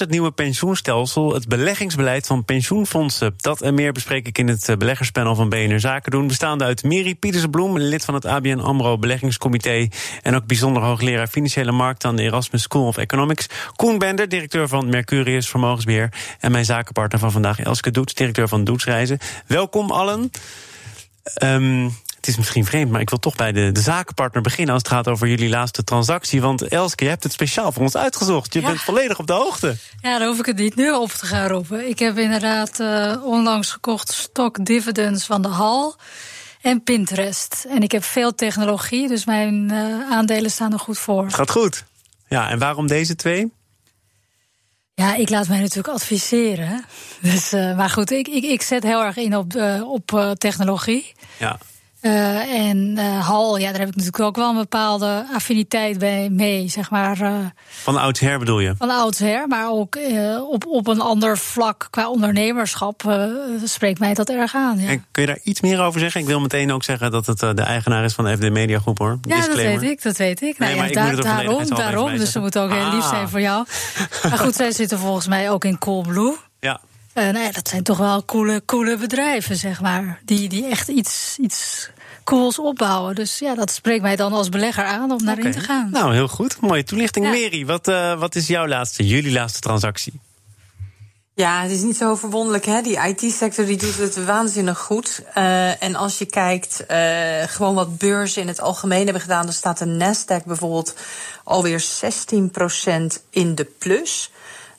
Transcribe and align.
het 0.00 0.10
nieuwe 0.10 0.30
pensioenstelsel, 0.30 1.34
het 1.34 1.48
beleggingsbeleid 1.48 2.26
van 2.26 2.44
pensioenfondsen. 2.44 3.34
Dat 3.36 3.60
en 3.60 3.74
meer 3.74 3.92
bespreek 3.92 4.26
ik 4.26 4.38
in 4.38 4.48
het 4.48 4.68
eh, 4.68 4.76
beleggerspanel 4.76 5.34
van 5.34 5.48
BNR 5.48 5.80
Zaken 5.80 6.10
doen. 6.10 6.26
Bestaande 6.26 6.64
uit 6.64 6.82
Miri 6.82 7.16
Pietersbloem, 7.16 7.78
lid 7.78 8.04
van 8.04 8.14
het 8.14 8.26
ABN 8.26 8.58
AMRO 8.58 8.98
Beleggingscomité... 8.98 9.88
en 10.22 10.34
ook 10.34 10.46
bijzonder 10.46 10.82
hoogleraar 10.82 11.26
Financiële 11.26 11.72
Markten 11.72 12.08
aan 12.08 12.16
de 12.16 12.22
Erasmus 12.22 12.62
School 12.62 12.86
of 12.86 12.96
Economics. 12.96 13.46
Koen 13.76 13.98
Bender, 13.98 14.28
directeur 14.28 14.68
van 14.68 14.88
Mercurius 14.88 15.48
Vermogensbeheer... 15.48 16.12
en 16.40 16.52
mijn 16.52 16.64
zakenpartner 16.64 17.20
van 17.20 17.32
vandaag, 17.32 17.60
Elske 17.60 17.90
Doets, 17.90 18.14
directeur 18.14 18.48
van 18.48 18.64
Doetsreizen. 18.64 19.18
Welkom 19.46 19.90
allen. 19.90 20.30
Um, 21.42 21.92
het 22.26 22.34
is 22.34 22.40
misschien 22.40 22.64
vreemd, 22.64 22.90
maar 22.90 23.00
ik 23.00 23.10
wil 23.10 23.18
toch 23.18 23.36
bij 23.36 23.52
de, 23.52 23.72
de 23.72 23.80
zakenpartner 23.80 24.42
beginnen 24.42 24.74
als 24.74 24.82
het 24.82 24.92
gaat 24.92 25.08
over 25.08 25.28
jullie 25.28 25.48
laatste 25.48 25.84
transactie. 25.84 26.40
Want 26.40 26.62
Elske, 26.62 27.04
je 27.04 27.10
hebt 27.10 27.22
het 27.22 27.32
speciaal 27.32 27.72
voor 27.72 27.82
ons 27.82 27.96
uitgezocht. 27.96 28.54
Je 28.54 28.60
bent 28.60 28.80
volledig 28.80 29.18
op 29.18 29.26
de 29.26 29.32
hoogte. 29.32 29.76
Ja, 30.00 30.18
dan 30.18 30.28
hoef 30.28 30.38
ik 30.38 30.46
het 30.46 30.56
niet 30.56 30.76
nu 30.76 30.92
op 30.92 31.10
te 31.10 31.26
gaan 31.26 31.48
roepen. 31.48 31.88
Ik 31.88 31.98
heb 31.98 32.18
inderdaad 32.18 32.80
uh, 32.80 33.24
onlangs 33.24 33.70
gekocht 33.70 34.12
stock 34.12 34.64
dividends 34.64 35.24
van 35.24 35.42
de 35.42 35.48
Hal 35.48 35.96
en 36.60 36.82
Pinterest. 36.82 37.66
En 37.68 37.82
ik 37.82 37.92
heb 37.92 38.04
veel 38.04 38.34
technologie, 38.34 39.08
dus 39.08 39.24
mijn 39.24 39.72
uh, 39.72 40.10
aandelen 40.10 40.50
staan 40.50 40.72
er 40.72 40.78
goed 40.78 40.98
voor. 40.98 41.24
Het 41.24 41.34
gaat 41.34 41.50
goed. 41.50 41.84
Ja, 42.28 42.50
en 42.50 42.58
waarom 42.58 42.86
deze 42.86 43.14
twee? 43.14 43.52
Ja, 44.94 45.14
ik 45.14 45.28
laat 45.28 45.48
mij 45.48 45.60
natuurlijk 45.60 45.94
adviseren. 45.94 46.84
Dus, 47.20 47.52
uh, 47.52 47.76
maar 47.76 47.90
goed, 47.90 48.10
ik, 48.10 48.28
ik, 48.28 48.44
ik 48.44 48.62
zet 48.62 48.82
heel 48.82 49.04
erg 49.04 49.16
in 49.16 49.36
op, 49.36 49.54
op 49.84 50.34
technologie. 50.38 51.12
Ja. 51.38 51.58
Uh, 52.06 52.68
en 52.68 52.96
uh, 52.98 53.26
Hal, 53.26 53.58
ja, 53.58 53.70
daar 53.70 53.80
heb 53.80 53.88
ik 53.88 53.94
natuurlijk 53.94 54.24
ook 54.24 54.36
wel 54.36 54.50
een 54.50 54.56
bepaalde 54.56 55.26
affiniteit 55.34 55.98
bij, 55.98 56.28
mee, 56.30 56.68
zeg 56.68 56.90
maar. 56.90 57.20
Uh, 57.20 57.36
van 57.82 57.96
oudsher 57.96 58.38
bedoel 58.38 58.60
je? 58.60 58.74
Van 58.78 58.90
oudsher, 58.90 59.48
maar 59.48 59.70
ook 59.70 59.98
op, 60.50 60.66
op 60.66 60.86
een 60.86 61.00
ander 61.00 61.38
vlak 61.38 61.86
qua 61.90 62.10
ondernemerschap 62.10 63.18
spreekt 63.64 63.98
mij 63.98 64.14
dat 64.14 64.28
erg 64.28 64.54
aan. 64.54 64.78
Ja. 64.78 64.88
En 64.88 65.04
kun 65.10 65.22
je 65.22 65.28
daar 65.28 65.40
iets 65.42 65.60
meer 65.60 65.80
over 65.80 66.00
zeggen? 66.00 66.20
Ik 66.20 66.26
wil 66.26 66.40
meteen 66.40 66.72
ook 66.72 66.84
zeggen 66.84 67.10
dat 67.10 67.26
het 67.26 67.38
de 67.38 67.62
eigenaar 67.62 68.04
is 68.04 68.14
van 68.14 68.24
de 68.24 68.36
FD 68.36 68.50
Media 68.50 68.78
Groep, 68.78 68.98
hoor. 68.98 69.18
Ja, 69.22 69.40
dat 69.46 69.54
weet 69.54 69.82
ik, 69.82 70.02
dat 70.02 70.16
weet 70.16 70.42
ik. 70.42 70.58
Nee, 70.58 70.74
nou, 70.74 70.80
ja, 70.80 71.10
ik 71.10 71.16
da 71.16 71.22
daarom, 71.22 71.68
daarom 71.68 72.16
dus 72.16 72.32
ze 72.32 72.38
moeten 72.38 72.62
ook 72.62 72.70
heel 72.70 72.90
lief 72.90 73.02
ah. 73.02 73.08
zijn 73.08 73.28
voor 73.28 73.40
jou. 73.40 73.66
maar 74.22 74.38
goed, 74.38 74.54
zij 74.54 74.72
zitten 74.72 74.98
volgens 74.98 75.26
mij 75.26 75.50
ook 75.50 75.64
in 75.64 75.78
Coolblue. 75.78 76.36
Ja. 76.60 76.80
Uh, 77.18 77.24
nou 77.24 77.38
ja, 77.38 77.50
dat 77.50 77.68
zijn 77.68 77.82
toch 77.82 77.98
wel 77.98 78.24
coole, 78.24 78.62
coole 78.66 78.96
bedrijven, 78.96 79.56
zeg 79.56 79.80
maar. 79.80 80.20
Die, 80.24 80.48
die 80.48 80.66
echt 80.66 80.88
iets, 80.88 81.36
iets 81.40 81.90
cools 82.24 82.58
opbouwen. 82.58 83.14
Dus 83.14 83.38
ja, 83.38 83.54
dat 83.54 83.70
spreekt 83.70 84.02
mij 84.02 84.16
dan 84.16 84.32
als 84.32 84.48
belegger 84.48 84.84
aan 84.84 85.10
om 85.10 85.24
daarin 85.24 85.50
te 85.50 85.60
gaan. 85.60 85.90
Nou, 85.90 86.14
heel 86.14 86.28
goed. 86.28 86.60
Mooie 86.60 86.84
toelichting. 86.84 87.24
Ja. 87.24 87.30
Mary, 87.30 87.66
wat, 87.66 87.88
uh, 87.88 88.18
wat 88.18 88.34
is 88.34 88.46
jouw 88.46 88.66
laatste, 88.66 89.06
jullie 89.06 89.32
laatste 89.32 89.60
transactie? 89.60 90.20
Ja, 91.34 91.62
het 91.62 91.70
is 91.70 91.82
niet 91.82 91.96
zo 91.96 92.14
verwonderlijk. 92.14 92.64
Hè? 92.64 92.82
Die 92.82 92.98
IT-sector 92.98 93.64
die 93.64 93.76
doet 93.76 93.96
het 93.96 94.24
waanzinnig 94.24 94.78
goed. 94.78 95.22
Uh, 95.36 95.82
en 95.82 95.94
als 95.94 96.18
je 96.18 96.26
kijkt, 96.26 96.84
uh, 96.90 97.42
gewoon 97.46 97.74
wat 97.74 97.98
beurzen 97.98 98.42
in 98.42 98.48
het 98.48 98.60
algemeen 98.60 99.04
hebben 99.04 99.22
gedaan, 99.22 99.44
dan 99.44 99.54
staat 99.54 99.78
de 99.78 99.84
Nasdaq 99.84 100.46
bijvoorbeeld 100.46 100.94
alweer 101.44 101.80
16% 101.80 103.22
in 103.30 103.54
de 103.54 103.64
plus. 103.78 104.30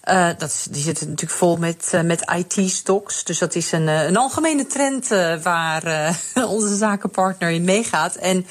Uh, 0.09 0.29
dat, 0.37 0.67
die 0.71 0.81
zitten 0.81 1.09
natuurlijk 1.09 1.39
vol 1.39 1.57
met, 1.57 1.91
uh, 1.95 2.01
met 2.01 2.31
IT-stocks. 2.35 3.23
Dus 3.23 3.39
dat 3.39 3.55
is 3.55 3.71
een, 3.71 3.87
uh, 3.87 4.03
een 4.03 4.17
algemene 4.17 4.67
trend 4.67 5.07
waar 5.43 6.15
onze 6.55 6.75
zakenpartner 6.75 7.49
in 7.49 7.63
meegaat. 7.63 8.15
En 8.15 8.45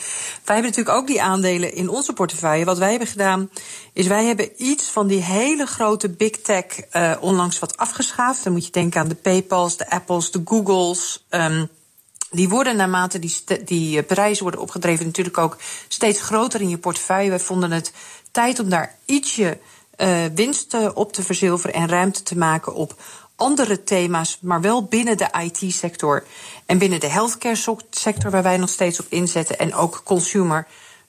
wij 0.44 0.54
hebben 0.54 0.70
natuurlijk 0.70 0.96
ook 0.96 1.06
die 1.06 1.22
aandelen 1.22 1.74
in 1.74 1.88
onze 1.88 2.12
portefeuille. 2.12 2.64
Wat 2.64 2.78
wij 2.78 2.90
hebben 2.90 3.08
gedaan, 3.08 3.50
is 3.92 4.06
wij 4.06 4.24
hebben 4.24 4.50
iets 4.56 4.84
van 4.84 5.06
die 5.06 5.22
hele 5.22 5.66
grote 5.66 6.08
big 6.08 6.30
tech 6.30 6.64
onlangs 7.20 7.58
wat 7.58 7.76
afgeschaafd. 7.76 8.44
Dan 8.44 8.52
moet 8.52 8.66
je 8.66 8.72
denken 8.72 9.00
aan 9.00 9.08
de 9.08 9.14
PayPal's, 9.14 9.76
de 9.76 9.90
Apples, 9.90 10.30
de 10.30 10.42
Googles. 10.44 11.26
Um, 11.30 11.68
die 12.30 12.48
worden 12.48 12.76
naarmate 12.76 13.18
die, 13.18 13.34
die 13.64 14.02
prijzen 14.02 14.42
worden 14.42 14.60
opgedreven 14.60 15.06
natuurlijk 15.06 15.38
ook 15.38 15.56
steeds 15.88 16.20
groter 16.20 16.60
in 16.60 16.68
je 16.68 16.78
portefeuille. 16.78 17.30
Wij 17.30 17.38
vonden 17.38 17.70
het 17.70 17.92
tijd 18.30 18.58
om 18.58 18.68
daar 18.68 18.94
ietsje 19.04 19.58
uh, 19.96 20.24
winst 20.34 20.92
op 20.94 21.12
te 21.12 21.22
verzilveren 21.22 21.74
en 21.74 21.88
ruimte 21.88 22.22
te 22.22 22.38
maken 22.38 22.74
op 22.74 22.94
andere 23.36 23.82
thema's, 23.82 24.38
maar 24.40 24.60
wel 24.60 24.84
binnen 24.84 25.16
de 25.16 25.28
IT-sector 25.42 26.24
en 26.66 26.78
binnen 26.78 27.00
de 27.00 27.06
healthcare 27.06 27.76
sector, 27.90 28.30
waar 28.30 28.42
wij 28.42 28.56
nog 28.56 28.68
steeds 28.68 29.00
op 29.00 29.06
inzetten, 29.08 29.58
en 29.58 29.74
ook 29.74 30.00
consumer 30.04 30.66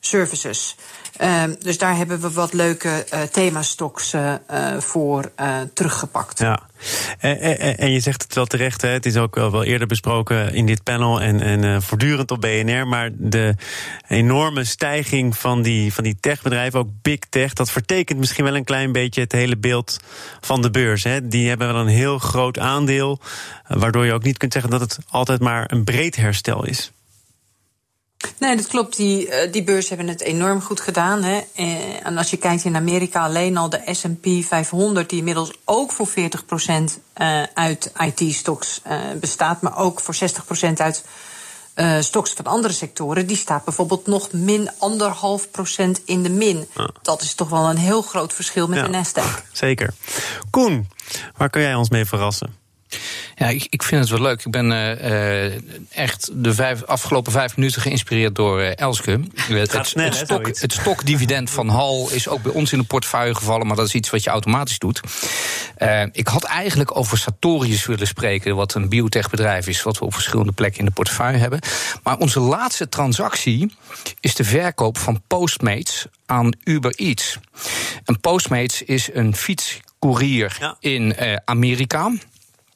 services. 0.08 0.76
Uh, 1.22 1.44
dus 1.60 1.78
daar 1.78 1.96
hebben 1.96 2.20
we 2.20 2.32
wat 2.32 2.54
leuke 2.54 3.06
uh, 3.14 3.22
themastocks 3.22 4.14
uh, 4.14 4.34
voor 4.78 5.32
teruggepakt. 5.74 6.40
Ja. 6.40 6.60
En, 7.20 7.78
en, 7.78 7.92
je 7.92 8.00
zegt 8.00 8.22
het 8.22 8.34
wel 8.34 8.46
terecht, 8.46 8.82
hè, 8.82 8.90
het 8.90 9.06
is 9.06 9.18
ook 9.18 9.36
wel 9.36 9.64
eerder 9.64 9.88
besproken 9.88 10.54
in 10.54 10.66
dit 10.66 10.84
panel 10.84 11.22
en, 11.22 11.42
en 11.42 11.82
voortdurend 11.82 12.32
op 12.32 12.42
BNR. 12.42 12.88
Maar 12.88 13.10
de 13.14 13.56
enorme 14.08 14.64
stijging 14.64 15.38
van 15.38 15.62
die, 15.62 15.94
van 15.94 16.04
die 16.04 16.18
techbedrijven, 16.20 16.80
ook 16.80 16.90
big 17.02 17.20
tech, 17.30 17.54
dat 17.54 17.72
vertekent 17.72 18.20
misschien 18.20 18.44
wel 18.44 18.56
een 18.56 18.64
klein 18.64 18.92
beetje 18.92 19.22
het 19.22 19.32
hele 19.32 19.58
beeld 19.58 20.00
van 20.42 20.62
de 20.62 20.72
beurs. 20.72 21.04
Hè. 21.04 21.28
Die 21.28 21.50
hebben 21.50 21.74
wel 21.74 21.82
een 21.82 21.88
heel 21.88 22.20
groot 22.20 22.60
aandeel, 22.60 23.20
waardoor 23.68 24.06
je 24.06 24.14
ook 24.14 24.24
niet 24.24 24.38
kunt 24.38 24.54
zeggen 24.54 24.72
dat 24.72 24.82
het 24.82 24.98
altijd 25.10 25.40
maar 25.40 25.72
een 25.72 25.84
breed 25.84 26.16
herstel 26.16 26.66
is. 26.66 26.92
Nee, 28.38 28.56
dat 28.56 28.68
klopt. 28.68 28.96
Die, 28.96 29.28
uh, 29.28 29.52
die 29.52 29.64
beurzen 29.64 29.96
hebben 29.96 30.14
het 30.14 30.22
enorm 30.22 30.62
goed 30.62 30.80
gedaan. 30.80 31.24
Hè. 31.24 31.42
Eh, 31.56 32.06
en 32.06 32.18
als 32.18 32.30
je 32.30 32.38
kijkt 32.38 32.64
in 32.64 32.76
Amerika 32.76 33.24
alleen 33.24 33.58
al 33.58 33.70
de 33.70 33.82
S&P 33.86 34.28
500... 34.46 35.10
die 35.10 35.18
inmiddels 35.18 35.52
ook 35.66 35.92
voor 35.92 36.08
40% 36.08 36.12
uh, 36.14 37.44
uit 37.54 37.92
IT-stocks 37.98 38.82
bestaat... 39.20 39.62
maar 39.62 39.78
ook 39.78 40.00
voor 40.00 40.16
60% 40.16 40.74
uit 40.76 41.04
stocks 42.00 42.34
van 42.34 42.46
andere 42.46 42.74
sectoren... 42.74 43.28
die 43.28 43.38
staat 43.38 43.64
bijvoorbeeld 43.64 44.08
nog 44.08 44.32
min 44.32 44.70
anderhalf 44.78 45.52
procent 45.52 46.02
in 46.06 46.24
de 46.24 46.30
min. 46.30 46.68
Dat 47.02 47.22
is 47.22 47.34
toch 47.34 47.50
wel 47.50 47.70
een 47.70 47.78
heel 47.78 48.02
groot 48.02 48.34
verschil 48.34 48.68
met 48.68 48.80
ja, 48.80 48.88
de 48.88 48.90
Nasdaq. 48.90 49.52
Zeker. 49.52 49.94
Koen, 50.50 50.90
waar 51.38 51.50
kun 51.50 51.62
jij 51.62 51.76
ons 51.76 51.90
mee 51.90 52.06
verrassen? 52.06 52.67
Ja, 53.40 53.48
ik, 53.48 53.68
ik 53.70 53.84
vind 53.84 54.02
het 54.02 54.10
wel 54.10 54.22
leuk. 54.22 54.46
Ik 54.46 54.52
ben 54.52 54.72
uh, 54.72 55.98
echt 55.98 56.30
de 56.34 56.54
vijf, 56.54 56.84
afgelopen 56.84 57.32
vijf 57.32 57.58
minuten 57.58 57.82
geïnspireerd 57.82 58.36
door 58.36 58.62
uh, 58.62 58.78
Elske. 58.78 59.20
Het, 59.36 59.72
het, 59.72 59.88
snel, 59.88 60.06
het, 60.06 60.16
stok, 60.16 60.48
het 60.48 60.74
stokdividend 60.74 61.50
van 61.50 61.68
Hal 61.70 62.10
is 62.12 62.28
ook 62.28 62.42
bij 62.42 62.52
ons 62.52 62.72
in 62.72 62.80
de 62.80 62.86
portefeuille 62.86 63.36
gevallen, 63.36 63.68
maar 63.68 63.76
dat 63.76 63.88
is 63.88 63.94
iets 63.94 64.10
wat 64.10 64.24
je 64.24 64.30
automatisch 64.30 64.80
doet. 64.80 65.02
Uh, 65.78 66.02
ik 66.12 66.28
had 66.28 66.44
eigenlijk 66.44 66.98
over 66.98 67.18
Sartorius 67.18 67.86
willen 67.86 68.08
spreken, 68.08 68.56
wat 68.56 68.74
een 68.74 68.90
biotechbedrijf 68.90 69.68
is, 69.68 69.84
wat 69.84 70.00
we 70.00 70.06
op 70.06 70.14
verschillende 70.14 70.52
plekken 70.52 70.80
in 70.80 70.86
de 70.86 70.92
portefeuille 70.92 71.38
hebben. 71.38 71.60
Maar 72.04 72.18
onze 72.18 72.40
laatste 72.40 72.90
transactie 72.90 73.76
is 74.20 74.36
de 74.36 74.44
verkoop 74.44 74.98
van 74.98 75.22
Postmates 75.28 76.06
aan 76.26 76.54
Uber 76.64 76.94
Eats. 76.96 77.38
En 78.06 78.20
Postmates 78.20 78.82
is 78.82 79.10
een 79.14 79.36
fietscourier 79.36 80.58
ja. 80.60 80.78
in 80.80 81.16
Amerika 81.46 82.12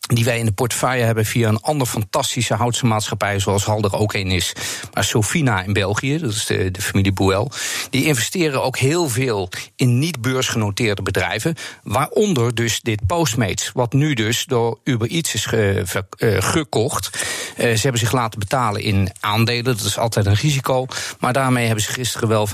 die 0.07 0.25
wij 0.25 0.39
in 0.39 0.45
de 0.45 0.51
portefeuille 0.51 1.03
hebben 1.03 1.25
via 1.25 1.47
een 1.47 1.61
ander 1.61 1.87
fantastische 1.87 2.53
houtse 2.53 2.85
maatschappij, 2.85 3.39
zoals 3.39 3.65
Hal 3.65 3.81
er 3.81 3.95
ook 3.95 4.13
een 4.13 4.31
is. 4.31 4.53
Maar 4.93 5.03
Sofina 5.03 5.63
in 5.63 5.73
België, 5.73 6.17
dat 6.17 6.31
is 6.31 6.45
de, 6.45 6.71
familie 6.79 7.11
Boel, 7.11 7.51
die 7.89 8.05
investeren 8.05 8.63
ook 8.63 8.77
heel 8.77 9.09
veel 9.09 9.49
in 9.75 9.99
niet 9.99 10.21
beursgenoteerde 10.21 11.01
bedrijven. 11.01 11.55
Waaronder 11.83 12.55
dus 12.55 12.81
dit 12.81 13.05
Postmates, 13.07 13.71
wat 13.73 13.93
nu 13.93 14.13
dus 14.13 14.45
door 14.45 14.79
Uber 14.83 15.09
Eats 15.09 15.33
is 15.33 15.45
ge, 15.45 15.83
uh, 16.17 16.37
gekocht. 16.39 17.09
Uh, 17.57 17.75
ze 17.75 17.81
hebben 17.81 17.99
zich 17.99 18.11
laten 18.11 18.39
betalen 18.39 18.81
in 18.81 19.09
aandelen, 19.19 19.63
dat 19.63 19.79
is 19.79 19.97
altijd 19.97 20.25
een 20.25 20.35
risico. 20.35 20.85
Maar 21.19 21.33
daarmee 21.33 21.65
hebben 21.65 21.83
ze 21.83 21.91
gisteren 21.91 22.27
wel 22.27 22.47
5% 22.47 22.51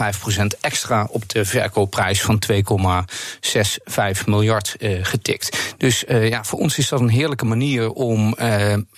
extra 0.62 1.08
op 1.12 1.30
de 1.30 1.46
verkoopprijs 1.46 2.22
van 2.22 2.42
2,65 2.52 4.26
miljard 4.26 4.76
uh, 4.80 5.00
getikt. 5.02 5.76
Dus 5.78 6.04
ja, 6.08 6.44
voor 6.44 6.60
ons 6.60 6.78
is 6.78 6.90
dat 6.90 7.00
een 7.00 7.10
heerlijke 7.10 7.46
manier 7.46 7.92
om 7.92 8.36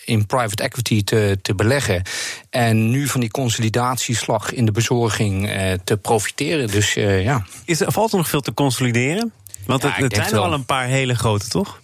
in 0.05 0.25
private 0.25 0.63
equity 0.63 1.03
te, 1.03 1.39
te 1.41 1.55
beleggen. 1.55 2.01
En 2.49 2.89
nu 2.89 3.07
van 3.07 3.19
die 3.19 3.31
consolidatieslag 3.31 4.53
in 4.53 4.65
de 4.65 4.71
bezorging 4.71 5.51
te 5.83 5.97
profiteren. 5.97 6.67
Dus 6.67 6.93
ja. 6.93 7.45
Is 7.65 7.81
er, 7.81 7.91
valt 7.91 8.11
er 8.11 8.17
nog 8.17 8.29
veel 8.29 8.41
te 8.41 8.53
consolideren? 8.53 9.31
Want 9.65 9.81
ja, 9.81 9.89
het, 9.89 10.01
het 10.01 10.15
zijn 10.15 10.33
er 10.33 10.39
al 10.39 10.53
een 10.53 10.65
paar 10.65 10.85
hele 10.85 11.15
grote, 11.15 11.47
toch? 11.47 11.79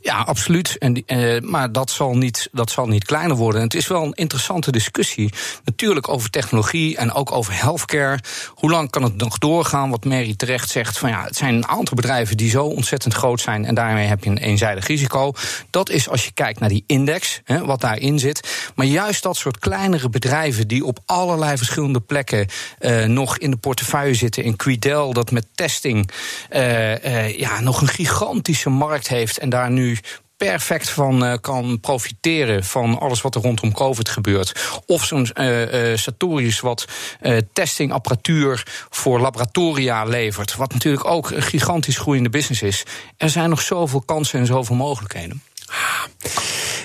Ja, 0.00 0.18
absoluut. 0.18 0.78
En, 0.78 1.02
uh, 1.06 1.40
maar 1.40 1.72
dat 1.72 1.90
zal, 1.90 2.16
niet, 2.16 2.48
dat 2.52 2.70
zal 2.70 2.86
niet 2.86 3.04
kleiner 3.04 3.36
worden. 3.36 3.60
En 3.60 3.66
het 3.66 3.76
is 3.76 3.86
wel 3.86 4.02
een 4.02 4.12
interessante 4.12 4.72
discussie. 4.72 5.32
Natuurlijk 5.64 6.08
over 6.08 6.30
technologie 6.30 6.96
en 6.96 7.12
ook 7.12 7.32
over 7.32 7.60
healthcare. 7.60 8.18
Hoe 8.54 8.70
lang 8.70 8.90
kan 8.90 9.02
het 9.02 9.16
nog 9.16 9.38
doorgaan? 9.38 9.90
Wat 9.90 10.04
Mary 10.04 10.34
terecht 10.36 10.70
zegt: 10.70 10.98
van 10.98 11.10
ja, 11.10 11.24
het 11.24 11.36
zijn 11.36 11.54
een 11.54 11.68
aantal 11.68 11.96
bedrijven 11.96 12.36
die 12.36 12.50
zo 12.50 12.64
ontzettend 12.64 13.14
groot 13.14 13.40
zijn. 13.40 13.64
En 13.64 13.74
daarmee 13.74 14.06
heb 14.06 14.24
je 14.24 14.30
een 14.30 14.38
eenzijdig 14.38 14.86
risico. 14.86 15.32
Dat 15.70 15.90
is 15.90 16.08
als 16.08 16.24
je 16.24 16.32
kijkt 16.32 16.60
naar 16.60 16.68
die 16.68 16.84
index, 16.86 17.40
hè, 17.44 17.64
wat 17.64 17.80
daarin 17.80 18.18
zit. 18.18 18.70
Maar 18.74 18.86
juist 18.86 19.22
dat 19.22 19.36
soort 19.36 19.58
kleinere 19.58 20.08
bedrijven 20.08 20.68
die 20.68 20.84
op 20.84 20.98
allerlei 21.06 21.56
verschillende 21.56 22.00
plekken 22.00 22.46
uh, 22.80 23.04
nog 23.04 23.38
in 23.38 23.50
de 23.50 23.56
portefeuille 23.56 24.14
zitten. 24.14 24.44
In 24.44 24.56
Quidel, 24.56 25.12
dat 25.12 25.30
met 25.30 25.46
testing 25.54 26.10
uh, 26.50 27.38
ja, 27.38 27.60
nog 27.60 27.80
een 27.80 27.88
gigantische 27.88 28.70
markt 28.70 29.08
heeft. 29.08 29.38
En 29.38 29.48
daar 29.48 29.65
nu 29.68 29.98
perfect 30.36 30.90
van 30.90 31.24
uh, 31.24 31.34
kan 31.40 31.80
profiteren 31.80 32.64
van 32.64 32.98
alles 32.98 33.20
wat 33.20 33.34
er 33.34 33.40
rondom 33.40 33.72
COVID 33.72 34.08
gebeurt. 34.08 34.80
Of 34.86 35.04
zo'n 35.04 35.28
uh, 35.34 35.92
uh, 35.92 36.60
wat 36.60 36.88
testingapparatuur 37.52 38.86
voor 38.90 39.20
laboratoria 39.20 40.04
levert. 40.04 40.56
Wat 40.56 40.72
natuurlijk 40.72 41.04
ook 41.04 41.30
een 41.30 41.42
gigantisch 41.42 41.98
groeiende 41.98 42.30
business 42.30 42.62
is. 42.62 42.84
Er 43.16 43.30
zijn 43.30 43.48
nog 43.48 43.60
zoveel 43.60 44.00
kansen 44.00 44.40
en 44.40 44.46
zoveel 44.46 44.76
mogelijkheden. 44.76 45.42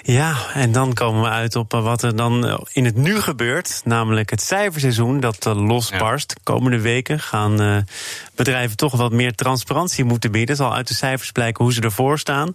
Ja, 0.04 0.36
en 0.54 0.72
dan 0.72 0.94
komen 0.94 1.22
we 1.22 1.28
uit 1.28 1.56
op 1.56 1.72
wat 1.72 2.04
er 2.04 2.16
dan 2.16 2.66
in 2.72 2.86
het 2.86 2.95
nu 2.95 3.22
gebeurt. 3.22 3.81
Namelijk 3.83 4.30
het 4.30 4.42
cijferseizoen 4.42 5.19
dat 5.19 5.45
losbarst. 5.45 6.36
Komende 6.44 6.80
weken 6.80 7.19
gaan 7.19 7.86
bedrijven 8.36 8.78
toch 8.78 8.95
wat 8.95 9.12
meer 9.12 9.36
transparantie 9.36 10.04
moeten 10.04 10.31
bieden. 10.31 10.50
Het 10.50 10.66
zal 10.66 10.75
uit 10.75 10.88
de 10.88 10.94
cijfers 10.94 11.31
blijken 11.31 11.63
hoe 11.63 11.74
ze 11.74 11.81
ervoor 11.81 12.19
staan. 12.19 12.51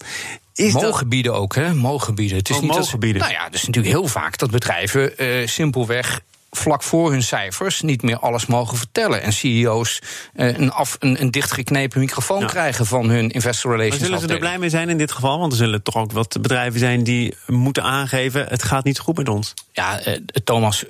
Is 0.55 0.73
mogen 0.73 1.09
bieden 1.09 1.35
ook, 1.35 1.55
hè? 1.55 1.75
Mogen 1.75 2.15
bieden. 2.15 2.37
Het 2.39 2.49
is 2.49 2.57
oh, 2.57 2.63
niet 2.63 2.71
mogen 2.71 2.99
bieden. 2.99 3.21
Nou 3.21 3.33
ja, 3.33 3.45
het 3.45 3.55
is 3.55 3.65
natuurlijk 3.67 3.95
heel 3.95 4.07
vaak 4.07 4.39
dat 4.39 4.51
bedrijven 4.51 5.23
uh, 5.23 5.47
simpelweg 5.47 6.21
vlak 6.57 6.83
voor 6.83 7.11
hun 7.11 7.23
cijfers 7.23 7.81
niet 7.81 8.03
meer 8.03 8.19
alles 8.19 8.47
mogen 8.47 8.77
vertellen. 8.77 9.23
En 9.23 9.33
CEO's 9.33 10.03
uh, 10.35 10.59
een, 10.59 10.73
af, 10.73 10.97
een, 10.99 11.21
een 11.21 11.31
dichtgeknepen 11.31 12.01
microfoon 12.01 12.47
krijgen 12.47 12.87
van 12.87 13.09
hun 13.09 13.31
investor 13.31 13.71
relations. 13.71 14.01
Maar 14.01 14.09
zullen 14.09 14.29
ze 14.29 14.35
er 14.35 14.41
blij 14.41 14.59
mee 14.59 14.69
zijn 14.69 14.89
in 14.89 14.99
dit 14.99 15.13
geval? 15.13 15.39
Want 15.39 15.53
er 15.53 15.59
zullen 15.59 15.83
toch 15.83 15.97
ook 15.97 16.13
wat 16.13 16.37
bedrijven 16.41 16.79
zijn 16.81 17.05
die 17.05 17.35
moeten 17.47 17.83
aangeven: 17.83 18.47
het 18.49 18.63
gaat 18.63 18.85
niet 18.85 18.99
goed 18.99 19.17
met 19.17 19.29
ons. 19.29 19.55
Ja, 19.73 20.07
uh, 20.07 20.17
Thomas. 20.45 20.85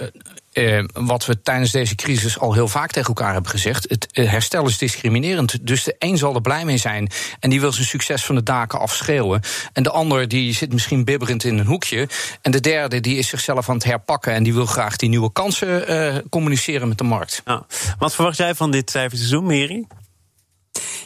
Uh, 0.59 0.85
wat 0.93 1.27
we 1.27 1.43
tijdens 1.43 1.71
deze 1.71 1.95
crisis 1.95 2.39
al 2.39 2.53
heel 2.53 2.69
vaak 2.69 2.91
tegen 2.91 3.09
elkaar 3.09 3.33
hebben 3.33 3.51
gezegd. 3.51 3.89
Het 3.89 4.09
herstel 4.13 4.67
is 4.67 4.79
discriminerend. 4.79 5.67
Dus 5.67 5.85
de 5.85 5.95
een 5.99 6.19
zal 6.19 6.35
er 6.35 6.41
blij 6.41 6.65
mee 6.65 6.77
zijn. 6.77 7.11
En 7.41 7.51
die 7.51 7.61
wil 7.61 7.73
zijn 7.73 7.87
succes 7.87 8.25
van 8.25 8.35
de 8.35 8.43
daken 8.43 8.81
afschreeuwen. 8.81 9.41
En 9.73 9.83
de 9.83 9.91
ander 9.91 10.29
die 10.29 10.55
zit 10.55 10.73
misschien 10.73 11.05
bibberend 11.05 11.45
in 11.45 11.59
een 11.59 11.67
hoekje. 11.67 12.09
En 12.43 12.51
de 12.51 12.61
derde 12.61 13.01
die 13.01 13.19
is 13.19 13.29
zichzelf 13.29 13.69
aan 13.69 13.75
het 13.75 13.85
herpakken. 13.85 14.33
En 14.33 14.43
die 14.43 14.55
wil 14.55 14.67
graag 14.67 14.97
die 14.97 15.09
nieuwe 15.09 15.33
kansen 15.33 15.93
uh, 15.93 16.17
communiceren 16.31 16.89
met 16.89 16.99
de 16.99 17.05
markt. 17.05 17.43
Ja. 17.45 17.67
Wat 17.99 18.15
verwacht 18.15 18.37
jij 18.37 18.55
van 18.55 18.71
dit 18.71 18.91
cijferseizoen, 18.91 19.45
Mary? 19.45 19.87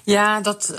Ja, 0.04 0.40
dat, 0.40 0.72
uh, 0.72 0.78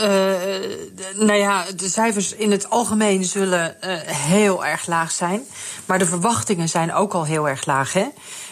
nou 1.15 1.33
ja, 1.33 1.65
de 1.75 1.89
cijfers 1.89 2.33
in 2.33 2.51
het 2.51 2.69
algemeen 2.69 3.23
zullen 3.23 3.75
uh, 3.85 3.93
heel 4.05 4.65
erg 4.65 4.87
laag 4.87 5.11
zijn. 5.11 5.41
Maar 5.85 5.99
de 5.99 6.05
verwachtingen 6.05 6.69
zijn 6.69 6.93
ook 6.93 7.13
al 7.13 7.25
heel 7.25 7.49
erg 7.49 7.65
laag. 7.65 7.93
Hè? 7.93 8.05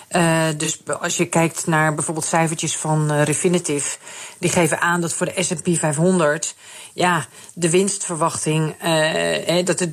Uh, 0.09 0.47
dus 0.57 0.79
als 0.99 1.17
je 1.17 1.25
kijkt 1.25 1.67
naar 1.67 1.95
bijvoorbeeld 1.95 2.25
cijfertjes 2.25 2.77
van 2.77 3.11
uh, 3.11 3.23
Refinitiv, 3.23 3.95
die 4.37 4.49
geven 4.49 4.81
aan 4.81 5.01
dat 5.01 5.13
voor 5.13 5.25
de 5.25 5.43
S&P 5.43 5.77
500 5.77 6.55
ja, 6.93 7.25
de 7.53 7.69
winstverwachting, 7.69 8.75
uh, 8.83 9.65
dat 9.65 9.79
er 9.79 9.89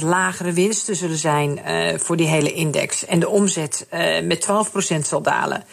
43% 0.00 0.02
lagere 0.02 0.52
winsten 0.52 0.96
zullen 0.96 1.16
zijn 1.16 1.60
voor 2.00 2.16
die 2.16 2.26
hele 2.26 2.52
index. 2.52 3.04
En 3.04 3.20
de 3.20 3.28
omzet 3.28 3.86
met 4.22 4.46
12% 4.94 4.98
zal 5.00 5.22
dalen. 5.22 5.64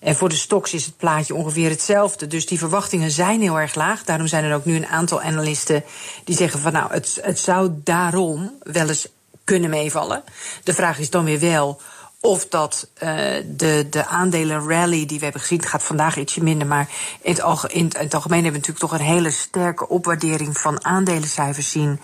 En 0.00 0.16
voor 0.16 0.28
de 0.28 0.34
stocks 0.34 0.74
is 0.74 0.86
het 0.86 0.96
plaatje 0.96 1.34
ongeveer 1.34 1.70
hetzelfde. 1.70 2.26
Dus 2.26 2.46
die 2.46 2.58
verwachtingen 2.58 3.10
zijn 3.10 3.40
heel 3.40 3.60
erg 3.60 3.74
laag. 3.74 4.04
Daarom 4.04 4.26
zijn 4.26 4.44
er 4.44 4.54
ook 4.54 4.64
nu 4.64 4.76
een 4.76 4.86
aantal 4.86 5.20
analisten 5.20 5.84
die 6.24 6.36
zeggen 6.36 6.60
van 6.60 6.72
nou, 6.72 6.92
het, 6.92 7.18
het 7.22 7.38
zou 7.38 7.70
daarom 7.84 8.58
wel 8.62 8.88
eens 8.88 9.08
kunnen 9.44 9.70
meevallen. 9.70 10.22
De 10.64 10.74
vraag 10.74 10.98
is 10.98 11.10
dan 11.10 11.24
weer 11.24 11.40
wel 11.40 11.80
of 12.20 12.46
dat 12.48 12.88
uh, 13.02 13.10
de, 13.46 13.86
de 13.90 14.06
aandelen 14.06 14.68
rally 14.68 15.06
die 15.06 15.18
we 15.18 15.24
hebben 15.24 15.40
gezien, 15.40 15.58
het 15.58 15.68
gaat 15.68 15.82
vandaag 15.82 16.16
ietsje 16.16 16.42
minder, 16.42 16.66
maar 16.66 16.88
in 17.22 17.30
het, 17.30 17.42
algemeen, 17.42 17.76
in 17.76 17.92
het 17.92 18.14
algemeen 18.14 18.42
hebben 18.42 18.60
we 18.60 18.66
natuurlijk 18.68 18.78
toch 18.78 18.92
een 18.92 19.14
hele 19.14 19.30
sterke 19.30 19.88
opwaardering 19.88 20.58
van 20.58 20.84
aandelencijfers 20.84 21.70
zien. 21.70 22.00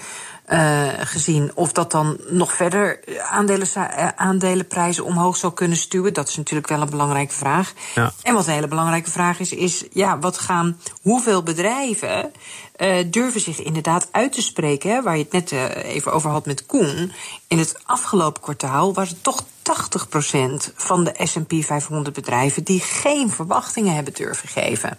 Uh, 0.53 0.89
gezien. 0.99 1.51
Of 1.55 1.73
dat 1.73 1.91
dan 1.91 2.19
nog 2.29 2.53
verder 2.53 3.01
aandelen, 3.31 3.69
uh, 3.77 4.09
aandelenprijzen 4.09 5.05
omhoog 5.05 5.37
zou 5.37 5.53
kunnen 5.53 5.77
stuwen. 5.77 6.15
Dat 6.15 6.29
is 6.29 6.37
natuurlijk 6.37 6.69
wel 6.69 6.81
een 6.81 6.91
belangrijke 6.91 7.35
vraag. 7.35 7.73
Ja. 7.95 8.13
En 8.23 8.35
wat 8.35 8.47
een 8.47 8.53
hele 8.53 8.69
belangrijke 8.69 9.11
vraag 9.11 9.41
is, 9.41 9.53
is 9.53 9.85
ja, 9.93 10.19
wat 10.19 10.39
gaan, 10.39 10.81
hoeveel 11.03 11.43
bedrijven 11.43 12.33
uh, 12.77 13.05
durven 13.07 13.41
zich 13.41 13.63
inderdaad 13.63 14.09
uit 14.11 14.33
te 14.33 14.43
spreken? 14.43 14.91
Hè, 14.91 15.03
waar 15.03 15.17
je 15.17 15.23
het 15.23 15.33
net 15.33 15.53
even 15.83 16.13
over 16.13 16.31
had 16.31 16.47
met 16.47 16.67
Koen. 16.67 17.13
In 17.49 17.59
het 17.59 17.75
afgelopen 17.85 18.43
kwartaal 18.43 18.95
was 18.95 19.09
het 19.09 19.23
toch 19.23 19.45
80% 19.65 20.75
van 20.75 21.05
de 21.05 21.15
SP 21.33 21.53
500 21.55 22.15
bedrijven 22.15 22.65
die 22.65 22.81
geen 22.81 23.31
verwachtingen 23.31 23.95
hebben 23.95 24.15
durven 24.15 24.49
geven. 24.49 24.99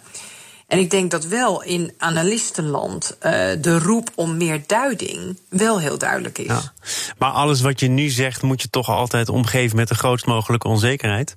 En 0.66 0.78
ik 0.78 0.90
denk 0.90 1.10
dat 1.10 1.24
wel 1.24 1.62
in 1.62 1.92
analistenland 1.98 3.16
uh, 3.16 3.32
de 3.60 3.78
roep 3.78 4.10
om 4.14 4.36
meer 4.36 4.62
duiding 4.66 5.38
wel 5.48 5.80
heel 5.80 5.98
duidelijk 5.98 6.38
is. 6.38 6.72
Maar 7.18 7.30
alles 7.30 7.60
wat 7.60 7.80
je 7.80 7.88
nu 7.88 8.08
zegt, 8.08 8.42
moet 8.42 8.62
je 8.62 8.70
toch 8.70 8.88
altijd 8.88 9.28
omgeven 9.28 9.76
met 9.76 9.88
de 9.88 9.94
grootst 9.94 10.26
mogelijke 10.26 10.68
onzekerheid? 10.68 11.36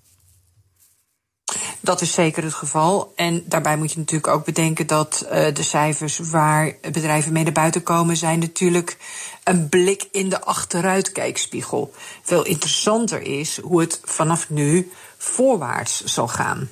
Dat 1.82 2.02
is 2.02 2.12
zeker 2.12 2.44
het 2.44 2.54
geval. 2.54 3.14
En 3.16 3.44
daarbij 3.46 3.78
moet 3.78 3.92
je 3.92 4.00
natuurlijk 4.00 4.34
ook 4.34 4.46
bedenken 4.46 4.88
dat 4.88 5.26
uh, 5.26 5.30
de 5.54 5.64
cijfers 5.64 6.20
waar 6.20 6.74
bedrijven 6.82 7.34
mee 7.34 7.44
naar 7.44 7.52
buiten 7.52 7.84
komen, 7.84 8.18
zijn 8.18 8.40
natuurlijk 8.40 8.98
een 9.44 9.70
blik 9.70 10.08
in 10.12 10.30
de 10.30 10.42
achteruitkijkspiegel. 10.42 11.94
Veel 12.22 12.46
interessanter 12.46 13.22
is 13.22 13.60
hoe 13.60 13.80
het 13.80 14.02
vanaf 14.04 14.50
nu 14.50 14.92
voorwaarts 15.18 16.04
zal 16.04 16.28
gaan. 16.28 16.70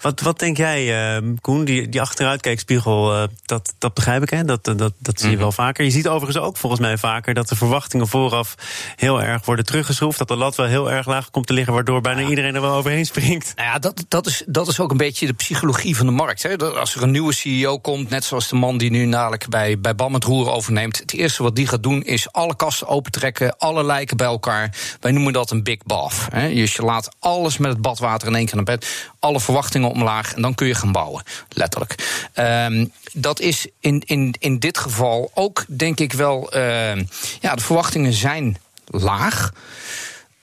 Wat, 0.00 0.20
wat 0.20 0.38
denk 0.38 0.56
jij, 0.56 1.16
uh, 1.16 1.34
Koen? 1.40 1.64
Die, 1.64 1.88
die 1.88 2.00
achteruitkijkspiegel, 2.00 3.16
uh, 3.16 3.28
dat, 3.44 3.74
dat 3.78 3.94
begrijp 3.94 4.22
ik, 4.22 4.30
hè? 4.30 4.44
Dat, 4.44 4.64
dat, 4.64 4.92
dat 4.98 5.20
zie 5.20 5.28
je 5.28 5.34
mhm. 5.34 5.42
wel 5.42 5.52
vaker. 5.52 5.84
Je 5.84 5.90
ziet 5.90 6.08
overigens 6.08 6.44
ook 6.44 6.56
volgens 6.56 6.80
mij 6.80 6.98
vaker 6.98 7.34
dat 7.34 7.48
de 7.48 7.56
verwachtingen 7.56 8.08
vooraf 8.08 8.54
heel 8.96 9.22
erg 9.22 9.44
worden 9.44 9.64
teruggeschroefd. 9.64 10.18
Dat 10.18 10.28
de 10.28 10.36
lat 10.36 10.56
wel 10.56 10.66
heel 10.66 10.90
erg 10.90 11.06
laag 11.06 11.30
komt 11.30 11.46
te 11.46 11.52
liggen, 11.52 11.72
waardoor 11.72 12.00
bijna 12.00 12.28
iedereen 12.28 12.54
er 12.54 12.60
wel 12.60 12.74
overheen 12.74 13.06
springt. 13.06 13.52
Nou 13.56 13.68
ja, 13.68 13.78
dat, 13.78 14.04
dat, 14.08 14.26
is, 14.26 14.42
dat 14.46 14.68
is 14.68 14.80
ook 14.80 14.90
een 14.90 14.96
beetje 14.96 15.26
de 15.26 15.32
psychologie 15.32 15.96
van 15.96 16.06
de 16.06 16.12
markt. 16.12 16.42
Hè? 16.42 16.56
Als 16.56 16.94
er 16.94 17.02
een 17.02 17.10
nieuwe 17.10 17.32
CEO 17.32 17.78
komt, 17.78 18.10
net 18.10 18.24
zoals 18.24 18.48
de 18.48 18.56
man 18.56 18.78
die 18.78 18.90
nu 18.90 19.10
dadelijk 19.10 19.48
bij, 19.48 19.80
bij 19.80 19.94
BAM 19.94 20.14
het 20.14 20.24
roer 20.24 20.50
overneemt. 20.50 20.98
Het 20.98 21.12
eerste 21.12 21.42
wat 21.42 21.56
die 21.56 21.66
gaat 21.66 21.82
doen 21.82 22.02
is 22.02 22.32
alle 22.32 22.56
kasten 22.56 22.88
opentrekken, 22.88 23.58
alle 23.58 23.84
lijken 23.84 24.16
bij 24.16 24.26
elkaar. 24.26 24.76
Wij 25.00 25.12
noemen 25.12 25.32
dat 25.32 25.50
een 25.50 25.62
big 25.62 25.82
bath. 25.82 26.26
Hè? 26.30 26.54
Dus 26.54 26.74
je 26.74 26.82
laat 26.82 27.08
alles 27.18 27.58
met 27.58 27.70
het 27.70 27.80
badwater 27.80 28.28
in 28.28 28.34
één 28.34 28.46
keer 28.46 28.54
naar 28.54 28.64
bed. 28.64 29.10
Alle 29.18 29.40
verwachtingen 29.52 29.90
omlaag 29.90 30.34
en 30.34 30.42
dan 30.42 30.54
kun 30.54 30.66
je 30.66 30.74
gaan 30.74 30.92
bouwen, 30.92 31.22
letterlijk. 31.48 31.94
Um, 32.34 32.92
dat 33.12 33.40
is 33.40 33.66
in, 33.80 34.02
in, 34.06 34.34
in 34.38 34.58
dit 34.58 34.78
geval 34.78 35.30
ook, 35.34 35.64
denk 35.68 36.00
ik 36.00 36.12
wel, 36.12 36.56
uh, 36.56 36.96
ja, 37.40 37.54
de 37.54 37.62
verwachtingen 37.62 38.12
zijn 38.12 38.56
laag. 38.84 39.52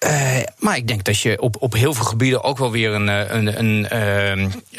Uh, 0.06 0.38
maar 0.58 0.76
ik 0.76 0.88
denk 0.88 1.04
dat 1.04 1.20
je 1.20 1.42
op, 1.42 1.56
op 1.60 1.74
heel 1.74 1.94
veel 1.94 2.06
gebieden 2.06 2.44
ook 2.44 2.58
wel 2.58 2.72
weer 2.72 2.94
een, 2.94 3.10
eh, 3.10 3.36
een, 3.36 3.60
een, 3.60 3.88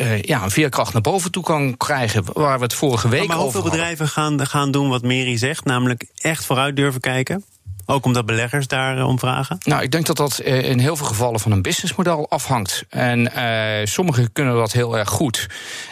uh, 0.00 0.22
ja, 0.22 0.42
een 0.42 0.50
veerkracht 0.50 0.92
naar 0.92 1.02
boven 1.02 1.30
toe 1.30 1.42
kan 1.42 1.76
krijgen. 1.76 2.24
Waar 2.32 2.58
we 2.58 2.64
het 2.64 2.74
vorige 2.74 3.08
week 3.08 3.18
maar, 3.18 3.28
maar 3.28 3.44
hoeveel 3.44 3.62
bedrijven 3.62 4.08
gaan, 4.08 4.46
gaan 4.46 4.70
doen 4.70 4.88
wat 4.88 5.02
Mary 5.02 5.36
zegt, 5.36 5.64
namelijk 5.64 6.04
echt 6.16 6.44
vooruit 6.44 6.76
durven 6.76 7.00
kijken? 7.00 7.44
Ook 7.90 8.04
omdat 8.04 8.26
beleggers 8.26 8.66
daar 8.66 8.98
eh, 8.98 9.06
om 9.06 9.18
vragen? 9.18 9.58
Nou, 9.64 9.82
ik 9.82 9.90
denk 9.90 10.06
dat 10.06 10.16
dat 10.16 10.38
eh, 10.38 10.70
in 10.70 10.78
heel 10.78 10.96
veel 10.96 11.06
gevallen 11.06 11.40
van 11.40 11.52
een 11.52 11.62
businessmodel 11.62 12.28
afhangt. 12.28 12.84
En 12.88 13.30
uh, 13.36 13.86
sommigen 13.86 14.32
kunnen 14.32 14.54
dat 14.54 14.72
heel 14.72 14.98
erg 14.98 15.08
goed. 15.08 15.46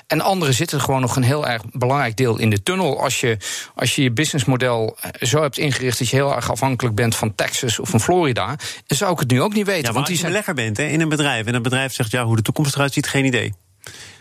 En 0.06 0.20
anderen 0.20 0.54
zitten 0.54 0.80
gewoon 0.80 1.00
nog 1.00 1.16
een 1.16 1.22
heel 1.22 1.46
erg 1.46 1.62
belangrijk 1.72 2.16
deel 2.16 2.38
in 2.38 2.50
de 2.50 2.62
tunnel. 2.62 3.02
Als 3.02 3.20
je 3.20 3.36
als 3.74 3.94
je, 3.94 4.02
je 4.02 4.10
businessmodel 4.10 4.96
zo 5.20 5.42
hebt 5.42 5.58
ingericht 5.58 5.98
dat 5.98 6.08
je 6.08 6.16
heel 6.16 6.34
erg 6.34 6.50
afhankelijk 6.50 6.94
bent 6.94 7.16
van 7.16 7.34
Texas 7.34 7.78
of 7.78 7.88
van 7.88 8.00
Florida, 8.00 8.56
zou 8.86 9.12
ik 9.12 9.18
het 9.18 9.30
nu 9.30 9.42
ook 9.42 9.54
niet 9.54 9.66
weten. 9.66 9.86
Ja, 9.86 9.92
want 9.92 10.08
als 10.08 10.20
je 10.20 10.26
belegger 10.26 10.54
bent 10.54 10.76
hè, 10.76 10.84
in 10.84 11.00
een 11.00 11.08
bedrijf 11.08 11.46
en 11.46 11.54
een 11.54 11.62
bedrijf 11.62 11.92
zegt 11.92 12.10
ja, 12.10 12.24
hoe 12.24 12.36
de 12.36 12.42
toekomst 12.42 12.74
eruit 12.74 12.92
ziet, 12.92 13.06
geen 13.06 13.24
idee 13.24 13.52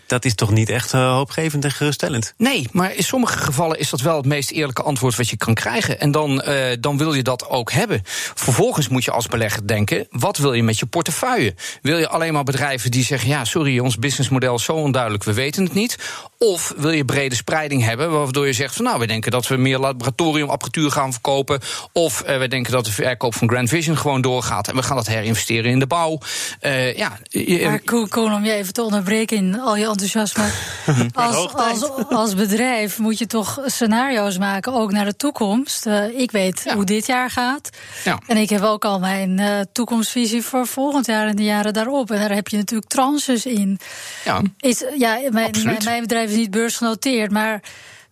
dat 0.08 0.26
is 0.26 0.36
toch 0.36 0.52
niet 0.52 0.70
echt 0.70 0.94
uh, 0.94 1.14
hoopgevend 1.14 1.64
en 1.64 1.72
geruststellend? 1.72 2.34
Nee, 2.38 2.68
maar 2.72 2.96
in 2.96 3.04
sommige 3.04 3.38
gevallen 3.38 3.80
is 3.80 3.90
dat 3.90 4.02
wel 4.02 4.18
het 4.18 4.26
meest 4.26 4.52
eerlijke 4.52 4.82
antwoord 4.82 5.16
wat 5.16 5.30
je 5.30 5.38
kan 5.38 5.54
krijgen. 5.54 6.00
En 6.00 6.12
dan, 6.12 6.44
uh, 6.48 6.56
dan 6.80 6.98
wil 6.98 7.14
je 7.14 7.24
dat 7.24 7.50
ook 7.50 7.72
hebben. 7.72 8.02
Vervolgens 8.36 8.88
moet 8.88 9.04
je 9.04 9.12
als 9.12 9.28
belegger 9.28 9.68
denken: 9.68 10.08
wat 10.10 10.38
wil 10.38 10.54
je 10.54 10.64
met 10.64 10.80
je 10.80 10.86
portefeuille? 10.86 11.56
Wil 11.82 11.98
je 11.98 12.10
alleen 12.10 12.34
maar 12.34 12.44
bedrijven 12.44 12.92
die 12.92 13.04
zeggen: 13.04 13.30
ja, 13.30 13.46
sorry, 13.46 13.80
ons 13.80 13.98
businessmodel 13.98 14.56
is 14.56 14.64
zo 14.64 14.74
onduidelijk, 14.74 15.24
we 15.24 15.34
weten 15.34 15.64
het 15.64 15.74
niet? 15.74 15.98
Of 16.40 16.74
wil 16.78 16.92
je 16.92 17.06
brede 17.06 17.36
spreiding 17.36 17.84
hebben, 17.84 18.12
waardoor 18.12 18.46
je 18.48 18.54
zegt 18.54 18.76
van 18.76 18.86
nou, 18.86 19.00
we 19.00 19.08
denken 19.08 19.32
dat 19.32 19.48
we 19.48 19.56
meer 19.56 19.80
laboratoriumapparatuur 19.80 20.92
gaan 20.92 21.12
verkopen. 21.12 21.60
Of 21.92 22.24
uh, 22.28 22.38
we 22.38 22.48
denken 22.48 22.72
dat 22.72 22.86
de 22.86 22.92
verkoop 22.92 23.36
van 23.36 23.50
Grand 23.50 23.70
Vision 23.70 23.98
gewoon 23.98 24.22
doorgaat. 24.22 24.68
En 24.68 24.76
we 24.76 24.84
gaan 24.84 24.96
dat 24.96 25.08
herinvesteren 25.08 25.72
in 25.72 25.80
de 25.80 25.88
bouw. 25.88 26.20
Uh, 26.62 26.98
ja, 26.98 27.18
maar 27.64 27.80
Koen, 28.10 28.34
om 28.34 28.46
je 28.46 28.52
even 28.52 28.74
te 28.74 28.82
onderbreken 28.82 29.38
in 29.38 29.60
al 29.60 29.76
je 29.76 29.86
enthousiasme. 29.88 30.50
als, 31.14 31.54
als, 31.54 31.90
als 32.10 32.34
bedrijf 32.34 32.98
moet 32.98 33.18
je 33.18 33.28
toch 33.28 33.62
scenario's 33.66 34.38
maken, 34.38 34.74
ook 34.74 34.92
naar 34.92 35.06
de 35.06 35.16
toekomst. 35.16 35.86
Uh, 35.86 36.20
ik 36.20 36.32
weet 36.32 36.72
hoe 36.74 36.86
dit 36.86 37.06
jaar 37.06 37.30
gaat. 37.30 37.70
Ja. 38.04 38.20
En 38.28 38.38
ik 38.38 38.50
heb 38.50 38.62
ook 38.62 38.86
al 38.86 39.00
mijn 39.00 39.40
uh, 39.40 39.60
toekomstvisie 39.72 40.42
voor 40.42 40.68
volgend 40.68 41.06
jaar 41.06 41.28
en 41.28 41.36
de 41.36 41.44
jaren 41.44 41.74
daarop. 41.74 42.12
En 42.12 42.20
daar 42.20 42.32
heb 42.32 42.48
je 42.48 42.58
natuurlijk 42.58 42.90
tranches 42.90 43.46
in. 43.46 43.80
Ja, 44.26 44.42
is, 44.60 44.84
ja 44.98 45.20
mijn, 45.30 45.52
mijn, 45.64 45.84
mijn 45.84 46.02
bedrijf 46.02 46.27
is 46.30 46.36
niet 46.36 46.52
beursgenoteerd, 46.52 47.32
maar 47.32 47.62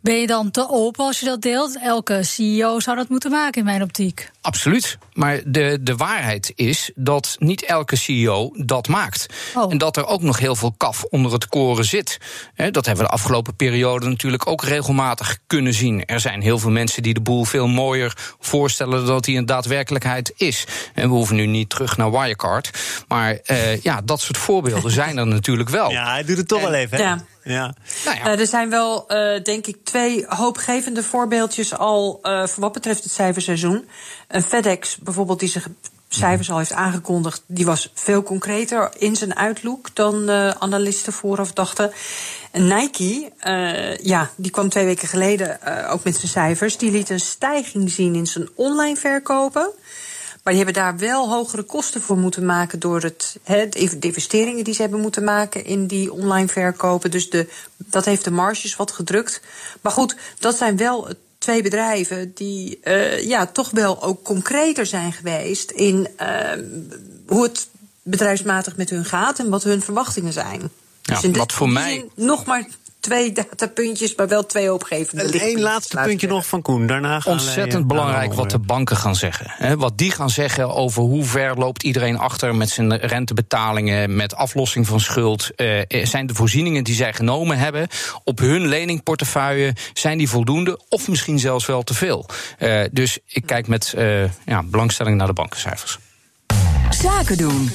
ben 0.06 0.20
je 0.20 0.28
dan 0.28 0.52
te 0.52 0.70
open 0.70 1.06
als 1.06 1.20
je 1.20 1.26
dat 1.26 1.42
deelt? 1.42 1.80
Elke 1.80 2.24
CEO 2.24 2.80
zou 2.80 2.98
dat 2.98 3.10
moeten 3.10 3.32
maken, 3.32 3.60
in 3.60 3.66
mijn 3.66 3.82
optiek. 3.82 4.32
Absoluut. 4.42 4.98
Maar 5.14 5.42
de, 5.46 5.78
de 5.82 5.96
waarheid 5.96 6.52
is 6.56 6.92
dat 6.96 7.36
niet 7.40 7.64
elke 7.64 7.96
CEO 7.96 8.52
dat 8.54 8.88
maakt. 8.88 9.26
Oh. 9.56 9.72
En 9.72 9.78
dat 9.78 9.98
er 9.98 10.06
ook 10.06 10.22
nog 10.22 10.40
heel 10.40 10.56
veel 10.56 10.74
kaf 10.78 11.04
onder 11.04 11.32
het 11.32 11.48
koren 11.48 11.86
zit. 11.86 12.18
dat 12.56 12.86
hebben 12.86 13.04
we 13.04 13.10
de 13.10 13.16
afgelopen 13.18 13.56
periode 13.56 14.08
natuurlijk 14.08 14.48
ook 14.48 14.64
regelmatig 14.64 15.38
kunnen 15.48 15.74
zien. 15.74 16.06
Er 16.06 16.20
zijn 16.20 16.42
heel 16.42 16.60
veel 16.60 16.72
mensen 16.72 17.04
die 17.04 17.14
de 17.14 17.22
boel 17.22 17.44
veel 17.44 17.68
mooier 17.68 18.14
voorstellen 18.40 18.98
dan 18.98 19.06
dat 19.06 19.24
die 19.24 19.36
in 19.36 19.46
daadwerkelijkheid 19.46 20.34
is. 20.36 20.66
En 20.94 21.10
we 21.10 21.16
hoeven 21.16 21.36
nu 21.36 21.46
niet 21.46 21.70
terug 21.70 21.98
naar 21.98 22.12
Wirecard. 22.12 22.70
Maar 23.08 23.40
uh, 23.46 23.82
ja, 23.82 24.02
dat 24.02 24.22
soort 24.22 24.38
voorbeelden 24.38 24.92
zijn 25.02 25.18
er 25.18 25.28
natuurlijk 25.28 25.70
wel. 25.70 25.92
Ja, 25.92 26.12
hij 26.12 26.24
doet 26.24 26.38
het 26.38 26.48
toch 26.48 26.62
wel 26.62 26.74
even. 26.74 26.98
Hè? 26.98 27.04
Ja. 27.04 27.26
Ja. 27.46 27.74
Nou 28.06 28.18
ja. 28.18 28.26
Uh, 28.26 28.40
er 28.40 28.48
zijn 28.48 28.70
wel, 28.70 29.06
uh, 29.08 29.44
denk 29.44 29.68
ik, 29.68 29.78
twee 29.84 30.26
hoopgevende 30.28 31.04
voorbeeldjes 31.04 31.78
al 31.78 32.20
uh, 32.24 32.48
voor 32.48 32.64
wat 32.64 32.72
betreft 32.72 33.04
het 33.04 33.14
cijferseizoen. 33.14 33.88
Een 34.28 34.44
FedEx 34.44 34.98
bijvoorbeeld, 34.98 35.40
die 35.40 35.50
zich 35.50 35.68
cijfers 36.10 36.52
al 36.52 36.58
heeft 36.58 36.74
aangekondigd, 36.74 37.44
die 37.46 37.66
was 37.66 37.92
veel 37.94 38.24
concreter 38.24 38.92
in 38.98 39.16
zijn 39.16 39.36
uitlook 39.36 39.96
dan 39.96 40.30
analisten 40.60 41.14
vooraf 41.14 41.54
dachten. 41.54 41.92
En 42.52 42.68
Nike, 42.68 43.32
ja, 44.02 44.30
die 44.36 44.52
kwam 44.52 44.70
twee 44.70 44.86
weken 44.86 45.08
geleden 45.08 45.60
ook 45.90 46.04
met 46.04 46.16
zijn 46.16 46.32
cijfers. 46.32 46.78
Die 46.78 46.92
liet 46.92 47.10
een 47.10 47.20
stijging 47.20 47.90
zien 47.90 48.16
in 48.16 48.28
zijn 48.28 48.50
online 48.56 48.96
verkopen. 48.96 49.72
Maar 50.46 50.54
die 50.54 50.64
hebben 50.64 50.84
daar 50.84 50.98
wel 50.98 51.30
hogere 51.30 51.64
kosten 51.64 52.02
voor 52.02 52.18
moeten 52.18 52.46
maken 52.46 52.80
door 52.80 53.02
het, 53.02 53.38
de 53.44 53.96
investeringen 54.00 54.64
die 54.64 54.74
ze 54.74 54.82
hebben 54.82 55.00
moeten 55.00 55.24
maken 55.24 55.66
in 55.66 55.88
die 55.88 56.14
online 56.14 56.48
verkopen. 56.48 57.12
Dus 57.12 57.30
de, 57.30 57.48
dat 57.78 58.06
heeft 58.06 58.24
de 58.24 58.32
marges 58.32 58.76
wat 58.76 58.92
gedrukt. 58.92 59.42
Maar 59.82 59.92
goed, 59.92 60.16
dat 60.40 60.58
zijn 60.58 60.78
wel 60.78 61.08
twee 61.38 61.62
bedrijven 61.62 62.32
die 62.34 62.80
uh, 62.84 63.24
ja, 63.28 63.46
toch 63.46 63.70
wel 63.70 64.04
ook 64.04 64.24
concreter 64.24 64.86
zijn 64.86 65.14
geweest 65.14 65.72
in 65.72 66.08
uh, 66.22 66.52
hoe 67.28 67.44
het 67.44 67.68
bedrijfsmatig 68.02 68.78
met 68.78 68.90
hun 68.90 69.06
gaat 69.06 69.40
en 69.40 69.50
wat 69.50 69.64
hun 69.64 69.82
verwachtingen 69.82 70.34
zijn. 70.34 70.70
Ja, 71.02 71.22
dus 71.22 71.38
wat 71.38 71.52
voor 71.52 71.70
mij. 71.70 72.06
Nog 72.16 72.46
maar 72.46 72.68
twee 73.06 73.32
datapuntjes, 73.32 74.16
maar 74.16 74.28
wel 74.28 74.46
twee 74.46 74.74
opgevende 74.74 75.24
En 75.24 75.40
één 75.40 75.62
laatste 75.62 76.00
puntje 76.04 76.28
nog 76.28 76.46
van 76.46 76.62
Koen. 76.62 76.88
Daarna 76.88 77.20
gaan 77.20 77.34
Ontzettend 77.34 77.88
belangrijk 77.88 78.34
wat 78.34 78.50
de 78.50 78.60
banken 78.60 78.98
gaan 78.98 79.16
zeggen. 79.16 79.46
Hè, 79.50 79.78
wat 79.78 79.98
die 79.98 80.12
gaan 80.12 80.30
zeggen 80.30 80.76
over 80.76 81.02
hoe 81.02 81.24
ver 81.24 81.58
loopt 81.58 81.84
iedereen 81.84 82.18
achter 82.18 82.56
met 82.56 82.70
zijn 82.70 82.98
rentebetalingen, 82.98 84.16
met 84.16 84.36
aflossing 84.36 84.88
van 84.88 85.00
schuld. 85.00 85.52
Uh, 85.58 85.82
zijn 86.04 86.28
de 86.28 86.34
voorzieningen 86.34 86.84
die 86.84 86.96
zij 86.96 87.14
genomen 87.14 87.58
hebben 87.58 87.88
op 88.24 88.40
hun 88.40 88.68
leningportefeuille, 88.68 89.74
zijn 89.94 90.18
die 90.18 90.30
voldoende 90.30 90.80
of 90.90 91.08
misschien 91.08 91.40
zelfs 91.40 91.66
wel 91.66 91.84
te 91.84 91.94
veel? 91.94 92.26
Uh, 92.60 92.84
dus 92.92 93.20
ik 93.28 93.46
kijk 93.46 93.68
met 93.68 93.94
uh, 93.98 94.24
ja, 94.46 94.64
belangstelling 94.64 95.18
naar 95.18 95.28
de 95.28 95.34
bankencijfers. 95.34 96.00
Zaken 96.90 97.38
doen. 97.38 97.72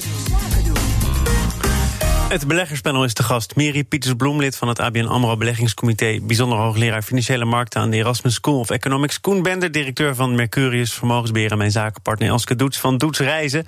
Het 2.31 2.47
beleggerspanel 2.47 3.03
is 3.03 3.13
te 3.13 3.23
gast. 3.23 3.55
Miri 3.55 3.83
Pieters-Bloem, 3.83 4.39
lid 4.39 4.55
van 4.55 4.67
het 4.67 4.79
ABN 4.79 5.05
AMRO 5.05 5.37
Beleggingscomité... 5.37 6.19
bijzonder 6.21 6.57
hoogleraar 6.57 7.01
Financiële 7.01 7.45
Markten 7.45 7.81
aan 7.81 7.89
de 7.89 7.97
Erasmus 7.97 8.33
School 8.33 8.59
of 8.59 8.69
Economics. 8.69 9.21
Koen 9.21 9.43
Bender, 9.43 9.71
directeur 9.71 10.15
van 10.15 10.35
Mercurius 10.35 10.93
Vermogensbeheer... 10.93 11.51
en 11.51 11.57
mijn 11.57 11.71
zakenpartner 11.71 12.29
Elske 12.29 12.55
Doets 12.55 12.77
van 12.77 12.97
Doets 12.97 13.19
Reizen. 13.19 13.65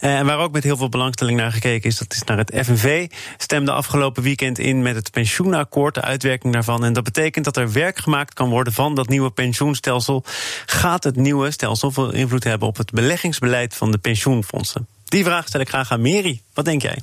Eh, 0.00 0.18
en 0.18 0.26
waar 0.26 0.38
ook 0.38 0.52
met 0.52 0.64
heel 0.64 0.76
veel 0.76 0.88
belangstelling 0.88 1.38
naar 1.38 1.52
gekeken 1.52 1.88
is... 1.88 1.98
dat 1.98 2.12
is 2.12 2.22
naar 2.24 2.38
het 2.38 2.52
FNV. 2.64 3.10
Stemde 3.36 3.72
afgelopen 3.72 4.22
weekend 4.22 4.58
in 4.58 4.82
met 4.82 4.94
het 4.94 5.10
pensioenakkoord... 5.10 5.94
de 5.94 6.02
uitwerking 6.02 6.52
daarvan. 6.52 6.84
En 6.84 6.92
dat 6.92 7.04
betekent 7.04 7.44
dat 7.44 7.56
er 7.56 7.72
werk 7.72 7.98
gemaakt 7.98 8.34
kan 8.34 8.48
worden 8.48 8.72
van 8.72 8.94
dat 8.94 9.08
nieuwe 9.08 9.30
pensioenstelsel. 9.30 10.24
Gaat 10.66 11.04
het 11.04 11.16
nieuwe 11.16 11.50
stelsel 11.50 11.90
veel 11.90 12.12
invloed 12.12 12.44
hebben... 12.44 12.68
op 12.68 12.76
het 12.76 12.90
beleggingsbeleid 12.90 13.74
van 13.74 13.90
de 13.90 13.98
pensioenfondsen? 13.98 14.86
Die 15.04 15.24
vraag 15.24 15.46
stel 15.46 15.60
ik 15.60 15.68
graag 15.68 15.92
aan 15.92 16.00
Meri. 16.00 16.40
Wat 16.54 16.64
denk 16.64 16.82
jij? 16.82 16.98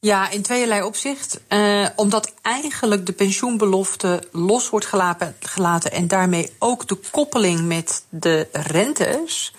Ja, 0.00 0.30
in 0.30 0.42
tweeërlei 0.42 0.82
opzicht. 0.82 1.40
Uh, 1.48 1.86
omdat 1.96 2.32
eigenlijk 2.42 3.06
de 3.06 3.12
pensioenbelofte 3.12 4.22
los 4.32 4.70
wordt 4.70 4.86
gelaten, 4.86 5.36
gelaten 5.40 5.92
en 5.92 6.08
daarmee 6.08 6.52
ook 6.58 6.88
de 6.88 6.98
koppeling 7.10 7.60
met 7.60 8.04
de 8.08 8.48
rentes, 8.52 9.54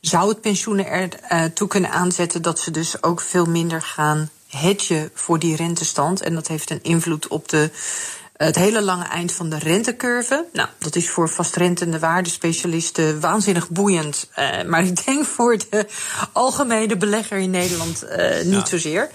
zou 0.00 0.28
het 0.28 0.40
pensioenen 0.40 0.86
ertoe 1.28 1.66
uh, 1.66 1.72
kunnen 1.72 1.90
aanzetten 1.90 2.42
dat 2.42 2.58
ze 2.58 2.70
dus 2.70 3.02
ook 3.02 3.20
veel 3.20 3.46
minder 3.46 3.82
gaan 3.82 4.30
hedgen 4.48 5.10
voor 5.14 5.38
die 5.38 5.56
rentestand. 5.56 6.20
En 6.22 6.34
dat 6.34 6.48
heeft 6.48 6.70
een 6.70 6.82
invloed 6.82 7.28
op 7.28 7.48
de 7.48 7.70
het 8.46 8.56
hele 8.56 8.82
lange 8.82 9.04
eind 9.04 9.32
van 9.32 9.50
de 9.50 9.58
rentecurve. 9.58 10.46
Nou, 10.52 10.68
dat 10.78 10.96
is 10.96 11.10
voor 11.10 11.28
vastrentende 11.28 11.98
waardespecialisten 11.98 13.20
waanzinnig 13.20 13.68
boeiend. 13.68 14.28
Uh, 14.38 14.62
maar 14.62 14.84
ik 14.84 15.04
denk 15.04 15.24
voor 15.24 15.58
de 15.58 15.86
algemene 16.32 16.96
belegger 16.96 17.38
in 17.38 17.50
Nederland 17.50 18.04
uh, 18.04 18.42
niet 18.42 18.52
ja. 18.52 18.64
zozeer. 18.66 19.10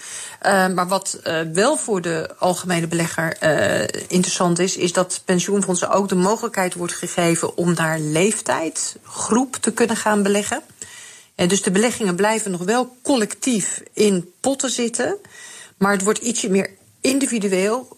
Uh, 0.45 0.67
maar 0.67 0.87
wat 0.87 1.19
wel 1.53 1.77
voor 1.77 2.01
de 2.01 2.29
algemene 2.39 2.87
belegger 2.87 3.37
interessant 4.07 4.59
is, 4.59 4.77
is 4.77 4.93
dat 4.93 5.21
pensioenfondsen 5.25 5.89
ook 5.89 6.09
de 6.09 6.15
mogelijkheid 6.15 6.73
wordt 6.73 6.93
gegeven 6.93 7.57
om 7.57 7.73
naar 7.73 7.99
leeftijdsgroep 7.99 9.55
te 9.55 9.71
kunnen 9.71 9.95
gaan 9.95 10.23
beleggen. 10.23 10.61
En 11.35 11.47
dus 11.47 11.61
de 11.61 11.71
beleggingen 11.71 12.15
blijven 12.15 12.51
nog 12.51 12.63
wel 12.63 12.97
collectief 13.01 13.81
in 13.93 14.31
potten 14.39 14.69
zitten. 14.69 15.17
Maar 15.77 15.91
het 15.91 16.03
wordt 16.03 16.19
ietsje 16.19 16.49
meer 16.49 16.69
individueel 17.01 17.97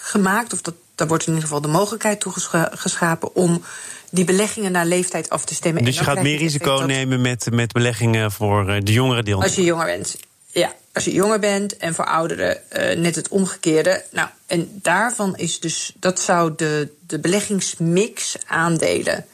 gemaakt, 0.00 0.52
of 0.52 0.62
dat, 0.62 0.74
daar 0.94 1.08
wordt 1.08 1.26
in 1.26 1.32
ieder 1.32 1.48
geval 1.48 1.62
de 1.62 1.68
mogelijkheid 1.68 2.20
toe 2.20 2.32
geschapen 2.70 3.34
om 3.34 3.62
die 4.10 4.24
beleggingen 4.24 4.72
naar 4.72 4.86
leeftijd 4.86 5.30
af 5.30 5.44
te 5.44 5.54
stemmen. 5.54 5.84
Dus 5.84 5.98
je 5.98 6.04
gaat 6.04 6.22
meer 6.22 6.38
risico 6.38 6.84
nemen 6.86 7.20
met, 7.20 7.50
met 7.50 7.72
beleggingen 7.72 8.32
voor 8.32 8.68
eh, 8.68 8.80
de 8.82 8.92
jongere 8.92 9.22
deel. 9.22 9.42
Als 9.42 9.54
je 9.54 9.64
jonger 9.64 9.86
bent. 9.86 10.16
Ja, 10.58 10.74
als 10.92 11.04
je 11.04 11.12
jonger 11.12 11.38
bent 11.38 11.76
en 11.76 11.94
voor 11.94 12.04
ouderen 12.04 12.58
uh, 12.72 12.96
net 12.96 13.14
het 13.14 13.28
omgekeerde. 13.28 14.04
Nou, 14.10 14.28
en 14.46 14.80
daarvan 14.82 15.36
is 15.36 15.60
dus, 15.60 15.92
dat 16.00 16.20
zou 16.20 16.52
de, 16.56 16.92
de 17.06 17.18
beleggingsmix 17.18 18.36
aandelen 18.46 19.26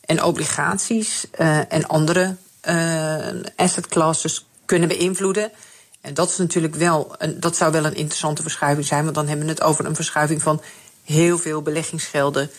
en 0.00 0.22
obligaties 0.22 1.24
uh, 1.40 1.72
en 1.72 1.86
andere 1.86 2.36
uh, 2.68 3.26
asset 3.56 3.86
classes 3.86 4.46
kunnen 4.64 4.88
beïnvloeden. 4.88 5.50
En 6.00 6.14
dat 6.14 6.30
is 6.30 6.36
natuurlijk 6.36 6.74
wel, 6.74 7.14
een, 7.18 7.40
dat 7.40 7.56
zou 7.56 7.72
wel 7.72 7.84
een 7.84 7.94
interessante 7.94 8.42
verschuiving 8.42 8.86
zijn, 8.86 9.02
want 9.02 9.14
dan 9.14 9.28
hebben 9.28 9.46
we 9.46 9.52
het 9.52 9.62
over 9.62 9.86
een 9.86 9.94
verschuiving 9.94 10.42
van 10.42 10.62
heel 11.04 11.38
veel 11.38 11.62
beleggingsgelden 11.62 12.50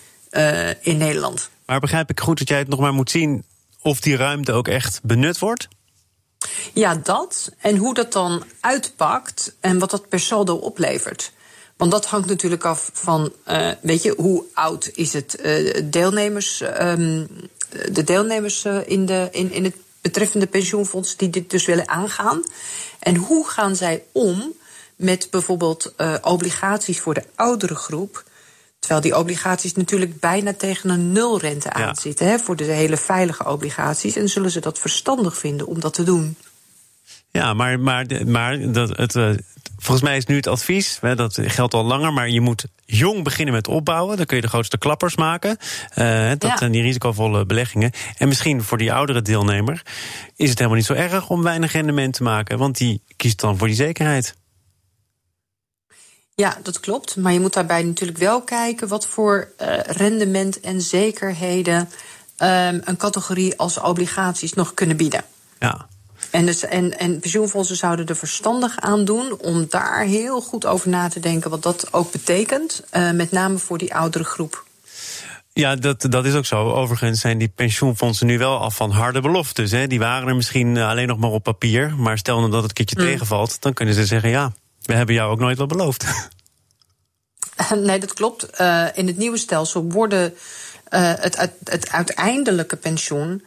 in 0.80 0.98
Nederland. 0.98 1.50
Maar 1.65 1.80
begrijp 1.80 2.10
ik 2.10 2.20
goed 2.20 2.38
dat 2.38 2.48
jij 2.48 2.60
het 2.60 2.68
nog 2.68 2.80
maar 2.80 2.94
moet 2.94 3.12
zien 3.12 3.44
of 3.82 4.00
die 4.00 4.15
ruimte 4.15 4.51
ook 4.51 4.68
echt 4.68 5.00
benut 5.03 5.39
wordt? 5.39 5.68
Ja, 6.74 6.96
dat. 6.96 7.52
En 7.58 7.78
hoe 7.78 7.94
dat 7.94 8.12
dan 8.12 8.44
uitpakt 8.60 9.56
en 9.60 9.80
wat 9.80 9.92
dat 9.92 10.10
per 10.10 10.20
saldo 10.20 10.56
oplevert. 10.56 11.32
Want 11.78 11.92
dat 11.92 12.06
hangt 12.06 12.28
natuurlijk 12.28 12.66
af 12.66 12.90
van, 12.94 13.34
uh, 13.48 13.70
weet 13.82 14.04
je, 14.04 14.14
hoe 14.18 14.44
oud 14.54 14.90
is 14.94 15.14
het 15.14 15.38
uh, 15.46 15.82
deelnemers, 15.84 16.62
um, 16.82 17.28
de 17.92 18.04
deelnemers 18.04 18.66
uh, 18.66 18.78
in, 18.86 19.06
de, 19.06 19.28
in, 19.32 19.52
in 19.52 19.64
het 19.64 19.76
betreffende 20.02 20.48
pensioenfonds 20.48 21.18
die 21.18 21.30
dit 21.30 21.50
dus 21.50 21.66
willen 21.66 21.90
aangaan. 21.90 22.44
En 23.00 23.16
hoe 23.16 23.48
gaan 23.48 23.76
zij 23.76 24.04
om 24.12 24.54
met 24.96 25.28
bijvoorbeeld 25.32 25.94
obligaties 26.22 27.00
voor 27.00 27.14
de 27.14 27.24
oudere 27.36 27.76
groep? 27.76 28.24
Terwijl 28.84 29.02
die 29.02 29.18
obligaties 29.18 29.74
natuurlijk 29.74 30.20
bijna 30.20 30.54
tegen 30.54 30.90
een 30.90 31.12
nulrente 31.12 31.72
ja. 31.74 31.88
aanzitten 31.88 32.28
hè, 32.28 32.40
voor 32.40 32.56
de 32.56 32.63
hele 32.63 32.98
veilige 32.98 33.46
obligaties. 33.46 34.16
En 34.16 34.30
zullen 34.30 34.52
ze 34.52 34.60
dat 34.60 34.80
verstandig 34.80 35.38
vinden 35.38 35.68
om 35.68 35.80
dat 35.80 35.94
te 35.94 36.04
doen? 36.04 36.38
Ja, 37.32 37.54
maar, 37.54 37.80
maar, 37.80 38.06
maar 38.25 38.72
dat, 38.72 38.98
het, 38.98 39.16
uh, 39.16 39.30
volgens 39.78 40.02
mij 40.02 40.18
is 40.18 40.25
nu 40.25 40.36
het 40.36 40.48
advies, 40.48 40.98
hè, 41.02 41.16
dat 41.16 41.40
geldt 41.42 41.74
al 41.74 41.84
langer, 41.84 42.13
maar 42.13 42.30
je 42.30 42.42
moet 42.42 42.66
jong 42.86 43.24
beginnen 43.24 43.54
met 43.54 43.68
opbouwen. 43.68 44.18
Dan 44.18 44.25
kun 44.25 44.36
je 44.36 44.42
de 44.42 44.48
grootste 44.48 44.78
klappers 44.78 45.16
maken. 45.16 45.58
Uh, 45.96 46.30
dat 46.30 46.50
ja. 46.50 46.58
zijn 46.58 46.72
die 46.72 46.82
risicovolle 46.82 47.46
beleggingen. 47.46 47.92
En 48.18 48.28
misschien 48.28 48.63
voor 48.63 48.78
die 48.78 48.94
oudere 48.94 49.22
deelnemer 49.22 49.82
is 50.36 50.50
het 50.50 50.58
helemaal 50.58 50.78
niet 50.78 50.88
zo 50.88 50.94
erg 50.94 51.30
om 51.30 51.44
weinig 51.44 51.72
rendement 51.72 52.13
te 52.13 52.24
maken, 52.24 52.58
want 52.58 52.78
die 52.78 53.02
kiest 53.18 53.40
dan 53.40 53.58
voor 53.58 53.68
die 53.68 53.75
zekerheid. 53.75 54.36
Ja, 56.36 56.58
dat 56.63 56.80
klopt. 56.80 57.16
Maar 57.16 57.34
je 57.34 57.40
moet 57.40 57.54
daarbij 57.54 57.84
natuurlijk 57.84 58.20
wel 58.20 58.42
kijken 58.42 58.88
wat 58.88 59.08
voor 59.08 59.48
uh, 59.62 59.80
rendement 59.80 60.60
en 60.60 60.82
zekerheden 60.82 61.80
um, 62.38 62.82
een 62.84 62.98
categorie 62.98 63.58
als 63.58 63.80
obligaties 63.80 64.54
nog 64.54 64.74
kunnen 64.74 64.98
bieden. 64.98 65.24
Ja. 65.60 65.86
En, 66.32 66.46
dus, 66.46 66.63
en, 66.63 67.00
en 67.00 67.20
pensioenfondsen 67.20 67.75
zouden 67.75 68.06
er 68.06 68.16
verstandig 68.16 68.80
aan 68.80 69.06
doen 69.06 69.38
om 69.40 69.66
daar 69.70 70.04
heel 70.04 70.42
goed 70.42 70.66
over 70.66 70.90
na 70.90 71.08
te 71.10 71.20
denken 71.20 71.50
wat 71.50 71.63
dat 71.63 71.94
ook 71.94 72.12
betekent. 72.12 72.84
Uh, 72.94 73.12
met 73.12 73.32
name 73.32 73.58
voor 73.58 73.78
die 73.78 73.96
oudere 73.96 74.24
groep. 74.24 74.63
Ja, 75.54 75.75
dat, 75.75 76.06
dat 76.10 76.25
is 76.25 76.34
ook 76.34 76.46
zo. 76.46 76.72
Overigens 76.72 77.20
zijn 77.20 77.38
die 77.38 77.52
pensioenfondsen 77.56 78.28
nu 78.28 78.38
wel 78.38 78.58
af 78.58 78.75
van 78.75 78.92
harde 78.92 79.22
beloftes. 79.22 79.72
Hè. 79.72 79.88
Die 79.88 80.00
waren 80.00 80.28
er 80.28 80.36
misschien 80.36 80.78
alleen 80.78 81.08
nog 81.08 81.18
maar 81.18 81.30
op 81.30 81.44
papier. 81.44 81.96
Maar 81.98 82.18
stel 82.18 82.40
nou 82.40 82.52
dat 82.52 82.62
het 82.62 82.70
een 82.70 82.86
keertje 82.86 83.00
mm. 83.00 83.12
tegenvalt, 83.12 83.62
dan 83.62 83.74
kunnen 83.74 83.96
ze 83.96 84.06
zeggen: 84.06 84.30
ja, 84.30 84.52
we 84.84 84.94
hebben 84.94 85.16
jou 85.16 85.32
ook 85.32 85.40
nooit 85.40 85.58
wat 85.58 85.68
beloofd. 85.68 86.06
Nee, 87.75 88.00
dat 88.00 88.13
klopt. 88.13 88.48
Uh, 88.62 88.88
in 88.94 89.08
het 89.08 89.18
nieuwe 89.18 89.38
stelsel 89.38 89.84
worden 89.84 90.34
uh, 90.90 91.13
het, 91.16 91.38
het, 91.38 91.54
het, 91.63 91.90
uiteindelijke 91.90 92.75
pensioen. 92.75 93.44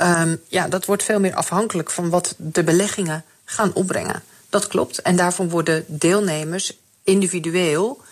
Um, 0.00 0.40
ja, 0.48 0.68
dat 0.68 0.84
wordt 0.84 1.02
veel 1.02 1.20
meer 1.20 1.34
afhankelijk 1.34 1.90
van 1.90 2.10
wat 2.10 2.34
de 2.36 2.64
beleggingen 2.64 3.24
gaan 3.44 3.72
opbrengen. 3.74 4.22
Dat 4.48 4.66
klopt. 4.66 5.02
En 5.02 5.16
daarvan 5.16 5.48
worden 5.48 5.84
deelnemers 5.86 6.76
individueel. 7.02 8.02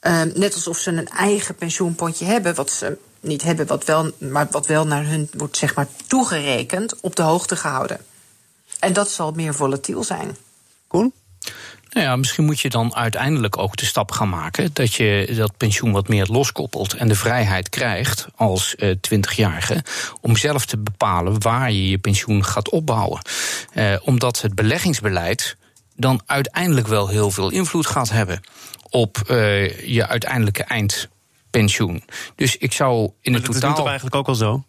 Um, 0.00 0.32
net 0.34 0.54
alsof 0.54 0.78
ze 0.78 0.90
een 0.90 1.08
eigen 1.08 1.54
pensioenpotje 1.54 2.24
hebben, 2.24 2.54
wat 2.54 2.70
ze 2.70 2.98
niet 3.20 3.42
hebben, 3.42 3.66
wat 3.66 3.84
wel, 3.84 4.10
maar 4.18 4.46
wat 4.50 4.66
wel 4.66 4.86
naar 4.86 5.06
hun 5.06 5.28
wordt 5.32 5.56
zeg 5.56 5.74
maar, 5.74 5.86
toegerekend, 6.06 7.00
op 7.00 7.16
de 7.16 7.22
hoogte 7.22 7.56
gehouden. 7.56 7.98
En 8.78 8.92
dat 8.92 9.10
zal 9.10 9.32
meer 9.32 9.54
volatiel 9.54 10.04
zijn. 10.04 10.36
Koen? 10.86 11.12
Nou 11.94 12.06
ja, 12.06 12.16
misschien 12.16 12.44
moet 12.44 12.60
je 12.60 12.68
dan 12.68 12.94
uiteindelijk 12.94 13.58
ook 13.58 13.76
de 13.76 13.84
stap 13.84 14.10
gaan 14.10 14.28
maken 14.28 14.70
dat 14.72 14.94
je 14.94 15.32
dat 15.36 15.56
pensioen 15.56 15.92
wat 15.92 16.08
meer 16.08 16.26
loskoppelt 16.26 16.94
en 16.94 17.08
de 17.08 17.14
vrijheid 17.14 17.68
krijgt 17.68 18.26
als 18.36 18.76
twintigjarige 19.00 19.74
uh, 19.74 19.80
om 20.20 20.36
zelf 20.36 20.66
te 20.66 20.78
bepalen 20.78 21.42
waar 21.42 21.72
je 21.72 21.88
je 21.88 21.98
pensioen 21.98 22.44
gaat 22.44 22.68
opbouwen. 22.68 23.20
Uh, 23.74 23.96
omdat 24.02 24.40
het 24.40 24.54
beleggingsbeleid 24.54 25.56
dan 25.96 26.20
uiteindelijk 26.26 26.86
wel 26.86 27.08
heel 27.08 27.30
veel 27.30 27.50
invloed 27.50 27.86
gaat 27.86 28.10
hebben 28.10 28.40
op 28.90 29.22
uh, 29.30 29.88
je 29.88 30.06
uiteindelijke 30.06 30.64
eindpensioen. 30.64 32.04
Dus 32.34 32.56
ik 32.56 32.72
zou 32.72 33.10
in 33.20 33.32
maar 33.32 33.40
het 33.40 33.52
dat 33.52 33.54
totaal. 33.54 33.70
is 33.70 33.76
toch 33.76 33.86
eigenlijk 33.86 34.16
ook 34.16 34.28
al 34.28 34.34
zo? 34.34 34.64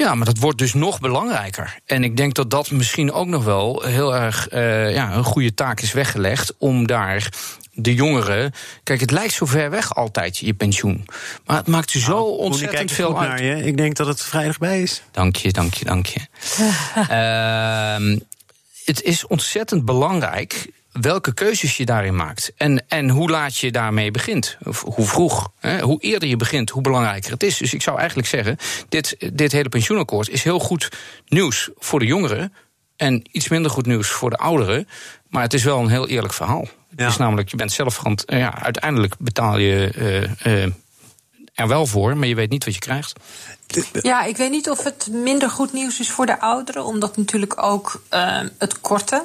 Ja, 0.00 0.14
maar 0.14 0.26
dat 0.26 0.38
wordt 0.38 0.58
dus 0.58 0.74
nog 0.74 1.00
belangrijker. 1.00 1.78
En 1.86 2.04
ik 2.04 2.16
denk 2.16 2.34
dat 2.34 2.50
dat 2.50 2.70
misschien 2.70 3.12
ook 3.12 3.26
nog 3.26 3.44
wel 3.44 3.82
heel 3.82 4.16
erg 4.16 4.52
uh, 4.52 4.94
ja, 4.94 5.12
een 5.12 5.24
goede 5.24 5.54
taak 5.54 5.80
is 5.80 5.92
weggelegd 5.92 6.54
om 6.58 6.86
daar 6.86 7.28
de 7.72 7.94
jongeren. 7.94 8.52
Kijk, 8.82 9.00
het 9.00 9.10
lijkt 9.10 9.32
zo 9.32 9.46
ver 9.46 9.70
weg 9.70 9.94
altijd, 9.94 10.38
je 10.38 10.54
pensioen. 10.54 11.06
Maar 11.46 11.56
het 11.56 11.66
maakt 11.66 11.90
zo 11.90 12.12
nou, 12.12 12.38
ontzettend 12.38 12.92
veel 12.92 13.18
uit. 13.20 13.28
Naar 13.28 13.42
je. 13.42 13.64
Ik 13.64 13.76
denk 13.76 13.96
dat 13.96 14.06
het 14.06 14.22
vrijdag 14.22 14.58
bij 14.58 14.82
is. 14.82 15.02
Dank 15.10 15.36
je, 15.36 15.52
dank 15.52 15.74
je, 15.74 15.84
dank 15.84 16.06
je. 16.06 16.20
uh, 17.10 18.18
het 18.84 19.02
is 19.02 19.26
ontzettend 19.26 19.84
belangrijk 19.84 20.70
welke 20.92 21.34
keuzes 21.34 21.76
je 21.76 21.84
daarin 21.84 22.16
maakt. 22.16 22.52
En, 22.56 22.84
en 22.88 23.08
hoe 23.08 23.30
laat 23.30 23.56
je 23.56 23.72
daarmee 23.72 24.10
begint. 24.10 24.56
Of 24.64 24.82
hoe 24.82 25.06
vroeg. 25.06 25.50
Hè? 25.58 25.80
Hoe 25.80 26.00
eerder 26.00 26.28
je 26.28 26.36
begint, 26.36 26.70
hoe 26.70 26.82
belangrijker 26.82 27.30
het 27.30 27.42
is. 27.42 27.56
Dus 27.56 27.74
ik 27.74 27.82
zou 27.82 27.98
eigenlijk 27.98 28.28
zeggen: 28.28 28.56
dit, 28.88 29.16
dit 29.32 29.52
hele 29.52 29.68
pensioenakkoord 29.68 30.28
is 30.28 30.42
heel 30.42 30.60
goed 30.60 30.88
nieuws 31.28 31.70
voor 31.78 31.98
de 31.98 32.06
jongeren. 32.06 32.52
En 32.96 33.22
iets 33.30 33.48
minder 33.48 33.70
goed 33.70 33.86
nieuws 33.86 34.08
voor 34.08 34.30
de 34.30 34.36
ouderen. 34.36 34.88
Maar 35.28 35.42
het 35.42 35.54
is 35.54 35.64
wel 35.64 35.78
een 35.78 35.88
heel 35.88 36.08
eerlijk 36.08 36.32
verhaal. 36.32 36.60
Ja. 36.60 37.04
Het 37.04 37.10
is 37.10 37.16
namelijk, 37.16 37.48
je 37.48 37.56
bent 37.56 37.72
zelf 37.72 37.94
verant, 37.94 38.22
ja, 38.26 38.62
uiteindelijk 38.62 39.14
betaal 39.18 39.58
je 39.58 39.92
uh, 40.44 40.62
uh, 40.62 40.72
er 41.54 41.68
wel 41.68 41.86
voor, 41.86 42.16
maar 42.16 42.28
je 42.28 42.34
weet 42.34 42.50
niet 42.50 42.64
wat 42.64 42.74
je 42.74 42.80
krijgt. 42.80 43.12
Ja, 43.92 44.24
ik 44.24 44.36
weet 44.36 44.50
niet 44.50 44.70
of 44.70 44.84
het 44.84 45.08
minder 45.10 45.50
goed 45.50 45.72
nieuws 45.72 46.00
is 46.00 46.10
voor 46.10 46.26
de 46.26 46.40
ouderen, 46.40 46.84
omdat 46.84 47.16
natuurlijk 47.16 47.62
ook 47.62 48.02
uh, 48.10 48.40
het 48.58 48.80
korte 48.80 49.24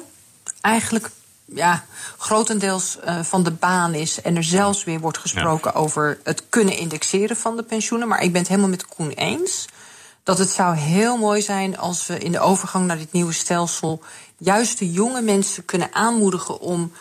eigenlijk 0.60 1.10
ja, 1.46 1.84
grotendeels 2.18 2.98
uh, 3.04 3.22
van 3.22 3.42
de 3.42 3.50
baan 3.50 3.94
is. 3.94 4.20
En 4.20 4.36
er 4.36 4.44
zelfs 4.44 4.84
weer 4.84 5.00
wordt 5.00 5.18
gesproken 5.18 5.70
ja. 5.74 5.80
over 5.80 6.18
het 6.24 6.42
kunnen 6.48 6.76
indexeren 6.76 7.36
van 7.36 7.56
de 7.56 7.62
pensioenen. 7.62 8.08
Maar 8.08 8.22
ik 8.22 8.32
ben 8.32 8.40
het 8.40 8.50
helemaal 8.50 8.70
met 8.70 8.86
Koen 8.86 9.10
eens. 9.10 9.64
Dat 10.22 10.38
het 10.38 10.50
zou 10.50 10.76
heel 10.76 11.16
mooi 11.16 11.42
zijn 11.42 11.78
als 11.78 12.06
we 12.06 12.18
in 12.18 12.32
de 12.32 12.40
overgang 12.40 12.86
naar 12.86 12.98
dit 12.98 13.12
nieuwe 13.12 13.32
stelsel. 13.32 14.02
juist 14.36 14.78
de 14.78 14.92
jonge 14.92 15.22
mensen 15.22 15.64
kunnen 15.64 15.92
aanmoedigen 15.92 16.60
om. 16.60 16.92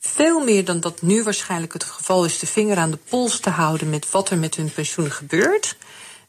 veel 0.00 0.44
meer 0.44 0.64
dan 0.64 0.80
dat 0.80 1.02
nu 1.02 1.22
waarschijnlijk 1.22 1.72
het 1.72 1.84
geval 1.84 2.24
is. 2.24 2.38
de 2.38 2.46
vinger 2.46 2.76
aan 2.76 2.90
de 2.90 2.98
pols 3.08 3.40
te 3.40 3.50
houden 3.50 3.90
met 3.90 4.10
wat 4.10 4.30
er 4.30 4.38
met 4.38 4.54
hun 4.54 4.72
pensioen 4.72 5.10
gebeurt. 5.10 5.76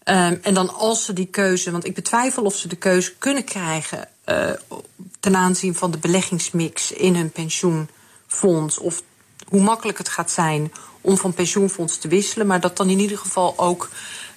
Um, 0.08 0.39
en 0.41 0.54
dan 0.54 0.75
als 0.75 1.06
ze 1.06 1.13
die 1.13 1.25
keuze, 1.25 1.71
want 1.71 1.86
ik 1.86 1.93
betwijfel 1.93 2.43
of 2.43 2.56
ze 2.56 2.67
de 2.67 2.75
keuze 2.75 3.13
kunnen 3.15 3.43
krijgen 3.43 4.08
uh, 4.25 4.49
ten 5.25 5.35
aanzien 5.35 5.75
van 5.75 5.91
de 5.91 5.97
beleggingsmix 5.97 6.91
in 6.91 7.15
hun 7.15 7.31
pensioenfonds. 7.31 8.77
Of 8.77 9.01
hoe 9.47 9.61
makkelijk 9.61 9.97
het 9.97 10.09
gaat 10.09 10.31
zijn 10.31 10.71
om 11.01 11.17
van 11.17 11.33
pensioenfonds 11.33 11.97
te 11.97 12.07
wisselen. 12.07 12.47
Maar 12.47 12.59
dat 12.59 12.77
dan 12.77 12.89
in 12.89 12.99
ieder 12.99 13.17
geval 13.17 13.53
ook 13.57 13.89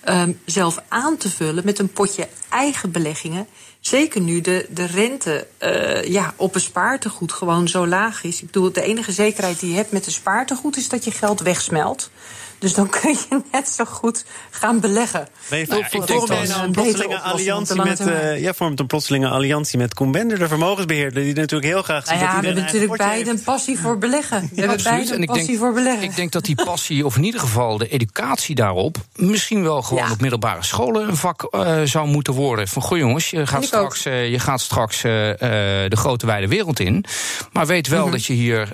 um, 0.09 0.41
zelf 0.45 0.79
aan 0.89 1.17
te 1.17 1.31
vullen 1.31 1.65
met 1.65 1.79
een 1.79 1.93
potje 1.93 2.29
eigen 2.49 2.91
beleggingen. 2.91 3.47
Zeker 3.81 4.21
nu 4.21 4.41
de, 4.41 4.67
de 4.71 4.85
rente 4.85 5.47
uh, 5.61 6.05
ja, 6.05 6.35
op 6.37 6.55
een 6.55 6.61
spaartegoed 6.61 7.33
gewoon 7.33 7.69
zo 7.69 7.87
laag 7.87 8.25
is. 8.25 8.41
Ik 8.41 8.47
bedoel, 8.47 8.73
de 8.73 8.83
enige 8.83 9.13
zekerheid 9.13 9.61
die 9.61 9.71
je 9.71 9.77
hebt 9.77 9.93
met 9.93 10.07
een 10.07 10.13
spaartegoed 10.13 10.77
is 10.77 10.89
dat 10.89 11.05
je 11.05 11.11
geld 11.11 11.41
wegsmelt. 11.41 12.11
Dus 12.59 12.75
dan 12.75 12.89
kun 12.89 13.11
je 13.11 13.43
net 13.53 13.69
zo 13.69 13.85
goed 13.85 14.25
gaan 14.51 14.81
beleggen. 14.81 15.29
Nee, 15.51 15.67
nou, 15.67 15.81
ik 15.81 15.93
nou 15.93 16.53
een 16.63 16.73
plotselinge 16.73 17.19
alliantie 17.19 17.83
met, 17.83 18.01
uh, 18.01 18.41
ja, 18.41 18.55
vormt 18.55 18.81
een 18.81 18.87
plotselinge 18.87 19.29
alliantie 19.29 19.79
met 19.79 19.95
Koen 19.95 20.13
Bender, 20.13 20.39
de 20.39 20.49
vermogensbeheerder, 20.49 21.23
die 21.23 21.35
natuurlijk 21.35 21.73
heel 21.73 21.83
graag 21.83 22.07
ziet 22.07 22.15
nou 22.15 22.25
ja, 22.25 22.31
dat 22.31 22.41
we 22.41 22.47
hebben 22.47 22.65
natuurlijk 22.65 22.97
beide 22.97 23.31
een 23.31 23.43
passie 23.43 23.79
voor 23.79 23.99
beleggen. 23.99 24.51
We 24.55 24.61
hebben 24.61 24.83
beide 24.83 25.15
een 25.15 25.25
passie 25.25 25.47
denk, 25.47 25.59
voor 25.59 25.73
beleggen. 25.73 26.03
Ik 26.03 26.17
denk 26.17 26.33
dat 26.33 26.45
die 26.45 26.65
passie, 26.65 27.07
of 27.07 27.17
in 27.17 27.25
ieder 27.25 27.41
geval 27.41 27.79
de 27.79 27.89
educatie 27.89 28.55
daarop, 28.55 28.97
misschien 29.15 29.63
wel 29.63 29.83
gewoon 29.83 30.05
ja. 30.05 30.11
op 30.11 30.21
middelbare 30.21 30.65
scholen 30.65 31.09
een 31.09 31.17
vak 31.17 31.49
uh, 31.51 31.83
zou 31.83 32.09
moeten 32.09 32.33
worden. 32.33 32.69
Van 32.69 32.83
goh 32.83 32.99
jongens, 32.99 33.31
je 33.31 33.47
gaat 33.47 33.65
straks, 33.65 34.07
uh, 34.07 34.31
je 34.31 34.39
gaat 34.39 34.61
straks 34.61 35.01
de 35.01 35.97
grote 35.97 36.27
wijde 36.27 36.49
wereld 36.49 36.81
in. 36.81 37.05
Maar 37.53 37.67
weet 37.67 37.87
wel 37.89 37.99
mm 37.99 38.05
-hmm. 38.05 38.13
dat 38.13 38.25
je 38.25 38.33
hier. 38.33 38.73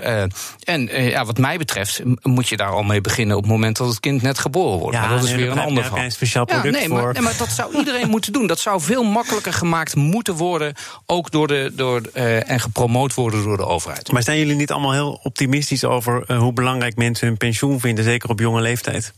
en 0.62 1.03
ja, 1.03 1.25
wat 1.25 1.38
mij 1.38 1.59
betreft, 1.59 2.03
moet 2.23 2.49
je 2.49 2.57
daar 2.57 2.70
al 2.70 2.83
mee 2.83 3.01
beginnen 3.01 3.37
op 3.37 3.42
het 3.42 3.53
moment 3.53 3.74
dat 3.77 3.89
het 3.89 4.01
kind 4.01 4.23
net 4.23 4.39
geboren 4.39 4.79
wordt. 4.79 4.97
Ja, 4.97 5.01
maar 5.01 5.11
dat 5.11 5.25
is 5.25 5.35
weer 5.35 5.51
een 5.51 5.51
ander 5.51 5.67
verhaal. 5.67 5.83
verhaal. 5.83 6.05
een 6.05 6.13
speciaal 6.13 6.45
product 6.45 6.75
ja, 6.75 6.81
nee, 6.81 6.89
voor. 6.89 7.03
maar, 7.03 7.13
nee, 7.13 7.23
maar 7.23 7.37
dat 7.37 7.51
zou 7.51 7.77
iedereen 7.77 8.09
moeten 8.09 8.33
doen. 8.33 8.47
Dat 8.47 8.59
zou 8.59 8.81
veel 8.81 9.03
makkelijker 9.03 9.53
gemaakt 9.53 9.95
moeten 9.95 10.35
worden, 10.35 10.75
ook 11.07 11.31
door 11.31 11.47
de, 11.47 11.73
door, 11.75 12.01
uh, 12.15 12.51
en 12.51 12.61
gepromoot 12.61 13.15
worden 13.15 13.43
door 13.43 13.57
de 13.57 13.67
overheid. 13.67 14.13
Maar 14.13 14.23
zijn 14.23 14.39
jullie 14.39 14.57
niet 14.57 14.71
allemaal 14.71 14.93
heel 14.93 15.21
optimistisch 15.23 15.85
over 15.85 16.25
uh, 16.29 16.39
hoe 16.39 16.53
belangrijk 16.53 16.97
mensen 16.97 17.27
hun 17.27 17.37
pensioen 17.37 17.81
vinden, 17.81 18.05
zeker 18.05 18.31
op 18.31 18.41
jonge 18.41 18.61
leeftijd? 18.61 19.13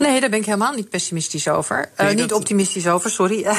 Nee, 0.00 0.20
daar 0.20 0.30
ben 0.30 0.38
ik 0.38 0.44
helemaal 0.44 0.74
niet 0.74 0.88
pessimistisch 0.88 1.48
over. 1.48 1.90
Uh, 2.00 2.08
niet 2.08 2.18
dat... 2.18 2.32
optimistisch 2.32 2.86
over, 2.86 3.10
sorry. 3.10 3.38
Ja, 3.38 3.56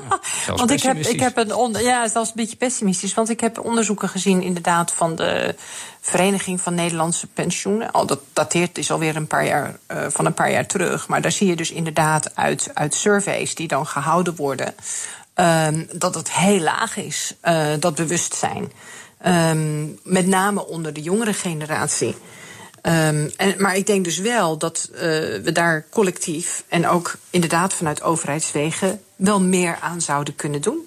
want 0.56 0.70
ik 0.70 0.82
heb, 0.82 0.96
ik 0.96 1.20
heb 1.20 1.36
een 1.36 1.54
on, 1.54 1.72
ja, 1.72 2.08
zelfs 2.08 2.28
een 2.28 2.36
beetje 2.36 2.56
pessimistisch. 2.56 3.14
Want 3.14 3.28
ik 3.28 3.40
heb 3.40 3.64
onderzoeken 3.64 4.08
gezien, 4.08 4.42
inderdaad, 4.42 4.92
van 4.92 5.16
de 5.16 5.54
Vereniging 6.00 6.60
van 6.60 6.74
Nederlandse 6.74 7.26
Pensioenen. 7.26 7.90
Al 7.92 8.06
dat 8.06 8.20
dateert 8.32 8.78
is 8.78 8.90
alweer 8.90 9.16
een 9.16 9.26
paar 9.26 9.46
jaar 9.46 9.78
uh, 9.92 10.06
van 10.08 10.26
een 10.26 10.34
paar 10.34 10.50
jaar 10.50 10.66
terug. 10.66 11.08
Maar 11.08 11.20
daar 11.22 11.32
zie 11.32 11.46
je 11.46 11.56
dus 11.56 11.70
inderdaad 11.70 12.36
uit, 12.36 12.70
uit 12.74 12.94
surveys 12.94 13.54
die 13.54 13.68
dan 13.68 13.86
gehouden 13.86 14.36
worden. 14.36 14.74
Um, 15.34 15.88
dat 15.92 16.14
het 16.14 16.32
heel 16.32 16.60
laag 16.60 16.96
is, 16.96 17.34
uh, 17.44 17.66
dat 17.78 17.94
bewustzijn. 17.94 18.72
Um, 19.26 19.98
met 20.04 20.26
name 20.26 20.66
onder 20.66 20.92
de 20.92 21.02
jongere 21.02 21.32
generatie. 21.32 22.16
En, 22.82 23.32
maar 23.58 23.76
ik 23.76 23.86
denk 23.86 24.04
dus 24.04 24.18
wel 24.18 24.58
dat 24.58 24.88
uh, 24.92 24.98
we 24.98 25.50
daar 25.52 25.86
collectief 25.90 26.64
en 26.68 26.88
ook 26.88 27.16
inderdaad 27.30 27.74
vanuit 27.74 28.02
overheidswegen 28.02 29.00
wel 29.16 29.40
meer 29.40 29.78
aan 29.80 30.00
zouden 30.00 30.36
kunnen 30.36 30.60
doen. 30.60 30.78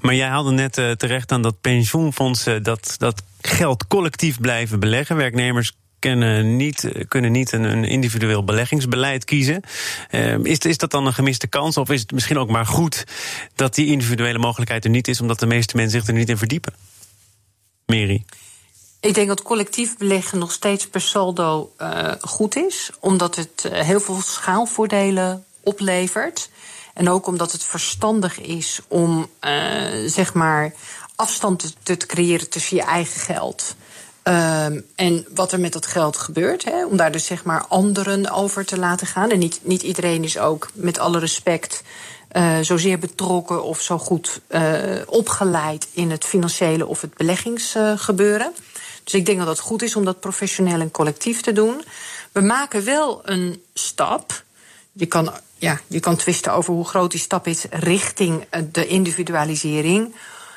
Maar 0.00 0.14
jij 0.14 0.28
haalde 0.28 0.50
net 0.50 0.78
uh, 0.78 0.90
terecht 0.90 1.32
aan 1.32 1.42
dat 1.42 1.60
pensioenfondsen 1.60 2.62
dat, 2.62 2.94
dat 2.98 3.22
geld 3.40 3.86
collectief 3.86 4.40
blijven 4.40 4.80
beleggen. 4.80 5.16
Werknemers 5.16 5.72
kunnen 5.98 6.56
niet, 6.56 6.92
kunnen 7.08 7.32
niet 7.32 7.52
een, 7.52 7.62
een 7.64 7.84
individueel 7.84 8.44
beleggingsbeleid 8.44 9.24
kiezen. 9.24 9.62
Uh, 10.10 10.38
is, 10.42 10.58
is 10.58 10.78
dat 10.78 10.90
dan 10.90 11.06
een 11.06 11.14
gemiste 11.14 11.46
kans? 11.46 11.76
Of 11.76 11.90
is 11.90 12.00
het 12.00 12.12
misschien 12.12 12.38
ook 12.38 12.50
maar 12.50 12.66
goed 12.66 13.04
dat 13.54 13.74
die 13.74 13.86
individuele 13.86 14.38
mogelijkheid 14.38 14.84
er 14.84 14.90
niet 14.90 15.08
is, 15.08 15.20
omdat 15.20 15.40
de 15.40 15.46
meeste 15.46 15.76
mensen 15.76 16.00
zich 16.00 16.08
er 16.08 16.14
niet 16.14 16.28
in 16.28 16.38
verdiepen? 16.38 16.72
Mary. 17.86 18.24
Ik 19.00 19.14
denk 19.14 19.28
dat 19.28 19.42
collectief 19.42 19.96
beleggen 19.96 20.38
nog 20.38 20.52
steeds 20.52 20.88
per 20.88 21.00
saldo 21.00 21.72
uh, 21.78 22.12
goed 22.20 22.56
is, 22.56 22.90
omdat 23.00 23.36
het 23.36 23.64
uh, 23.66 23.72
heel 23.72 24.00
veel 24.00 24.20
schaalvoordelen 24.20 25.44
oplevert. 25.62 26.50
En 26.94 27.08
ook 27.08 27.26
omdat 27.26 27.52
het 27.52 27.64
verstandig 27.64 28.40
is 28.40 28.80
om 28.88 29.28
uh, 29.40 29.50
zeg 30.06 30.34
maar 30.34 30.72
afstand 31.16 31.76
te, 31.82 31.96
creëren 31.96 32.48
tussen 32.48 32.76
je 32.76 32.82
eigen 32.82 33.20
geld 33.20 33.74
Um, 34.24 34.86
en 34.94 35.26
wat 35.34 35.52
er 35.52 35.60
met 35.60 35.72
dat 35.72 35.86
geld 35.86 36.16
gebeurt, 36.16 36.64
hè, 36.64 36.86
om 36.86 36.96
daar 36.96 37.12
dus 37.12 37.26
zeg 37.26 37.44
maar 37.44 37.64
anderen 37.68 38.30
over 38.30 38.64
te 38.64 38.78
laten 38.78 39.06
gaan. 39.06 39.30
En 39.30 39.38
niet, 39.38 39.60
niet 39.62 39.82
iedereen 39.82 40.24
is 40.24 40.38
ook, 40.38 40.68
met 40.74 40.98
alle 40.98 41.18
respect, 41.18 41.82
uh, 42.32 42.58
zozeer 42.60 42.98
betrokken 42.98 43.64
of 43.64 43.80
zo 43.80 43.98
goed 43.98 44.40
opgeleid 45.06 45.88
in 45.92 46.10
het 46.10 46.24
financiële 46.24 46.86
of 46.86 47.00
het 47.00 47.14
beleggingsgebeuren. 47.14 48.52
Dus 49.04 49.14
ik 49.14 49.26
denk 49.26 49.38
dat 49.38 49.48
het 49.48 49.60
goed 49.60 49.82
is 49.82 49.96
om 49.96 50.04
dat 50.04 50.20
professioneel 50.20 50.80
en 50.80 50.90
collectief 50.90 51.40
te 51.40 51.52
doen. 51.52 51.84
We 52.32 52.40
maken 52.40 52.84
wel 52.84 53.20
een 53.24 53.62
stap. 53.74 54.44
Je 54.92 55.06
kan, 55.06 55.32
ja, 55.56 55.80
je 55.86 56.00
kan 56.00 56.16
twisten 56.16 56.52
over 56.52 56.74
hoe 56.74 56.88
groot 56.88 57.10
die 57.10 57.20
stap 57.20 57.46
is 57.46 57.64
richting 57.70 58.44
de 58.72 58.86
individualisering. 58.86 60.14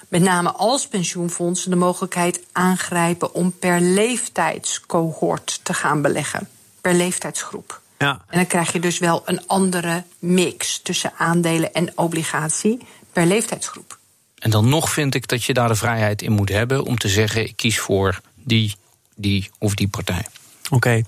Met 0.08 0.22
name 0.22 0.52
als 0.52 0.88
pensioenfondsen 0.88 1.70
de 1.70 1.76
mogelijkheid 1.76 2.42
aangrijpen 2.52 3.34
om 3.34 3.52
per 3.60 3.82
leeftijdscohort 3.82 5.60
te 5.64 5.74
gaan 5.74 6.02
beleggen. 6.02 6.50
Per 6.82 6.94
leeftijdsgroep. 6.94 7.82
Ja. 7.98 8.22
En 8.28 8.38
dan 8.38 8.48
krijg 8.48 8.72
je 8.72 8.80
dus 8.80 9.00
wel 9.00 9.22
een 9.26 9.48
andere 9.48 10.04
mix 10.20 10.80
tussen 10.84 11.14
aandelen 11.18 11.74
en 11.74 11.92
obligatie 11.96 12.80
per 13.14 13.26
leeftijdsgroep. 13.26 13.98
En 14.44 14.50
dan 14.50 14.70
nog 14.70 14.90
vind 14.90 15.16
ik 15.16 15.28
dat 15.28 15.44
je 15.44 15.54
daar 15.54 15.68
de 15.68 15.76
vrijheid 15.76 16.22
in 16.22 16.32
moet 16.32 16.50
hebben 16.50 16.84
om 16.84 16.98
te 16.98 17.10
zeggen: 17.10 17.48
ik 17.48 17.56
kies 17.56 17.80
voor 17.80 18.22
die, 18.44 18.76
die 19.16 19.50
of 19.60 19.76
die 19.76 19.88
partij. 19.88 20.26
Oké, 20.70 21.04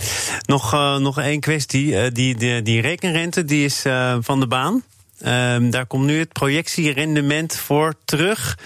nog, 0.45 0.73
uh, 0.73 0.97
nog 0.97 1.19
één 1.19 1.39
kwestie. 1.39 1.85
Uh, 1.85 2.03
die, 2.11 2.35
die, 2.35 2.61
die 2.61 2.81
rekenrente 2.81 3.45
die 3.45 3.65
is 3.65 3.85
uh, 3.85 4.17
van 4.19 4.39
de 4.39 4.47
baan. 4.47 4.83
Um, 5.25 5.69
daar 5.69 5.85
komt 5.85 6.05
nu 6.05 6.19
het 6.19 6.33
projectierendement 6.33 7.55
voor 7.55 7.93
terug. 8.05 8.57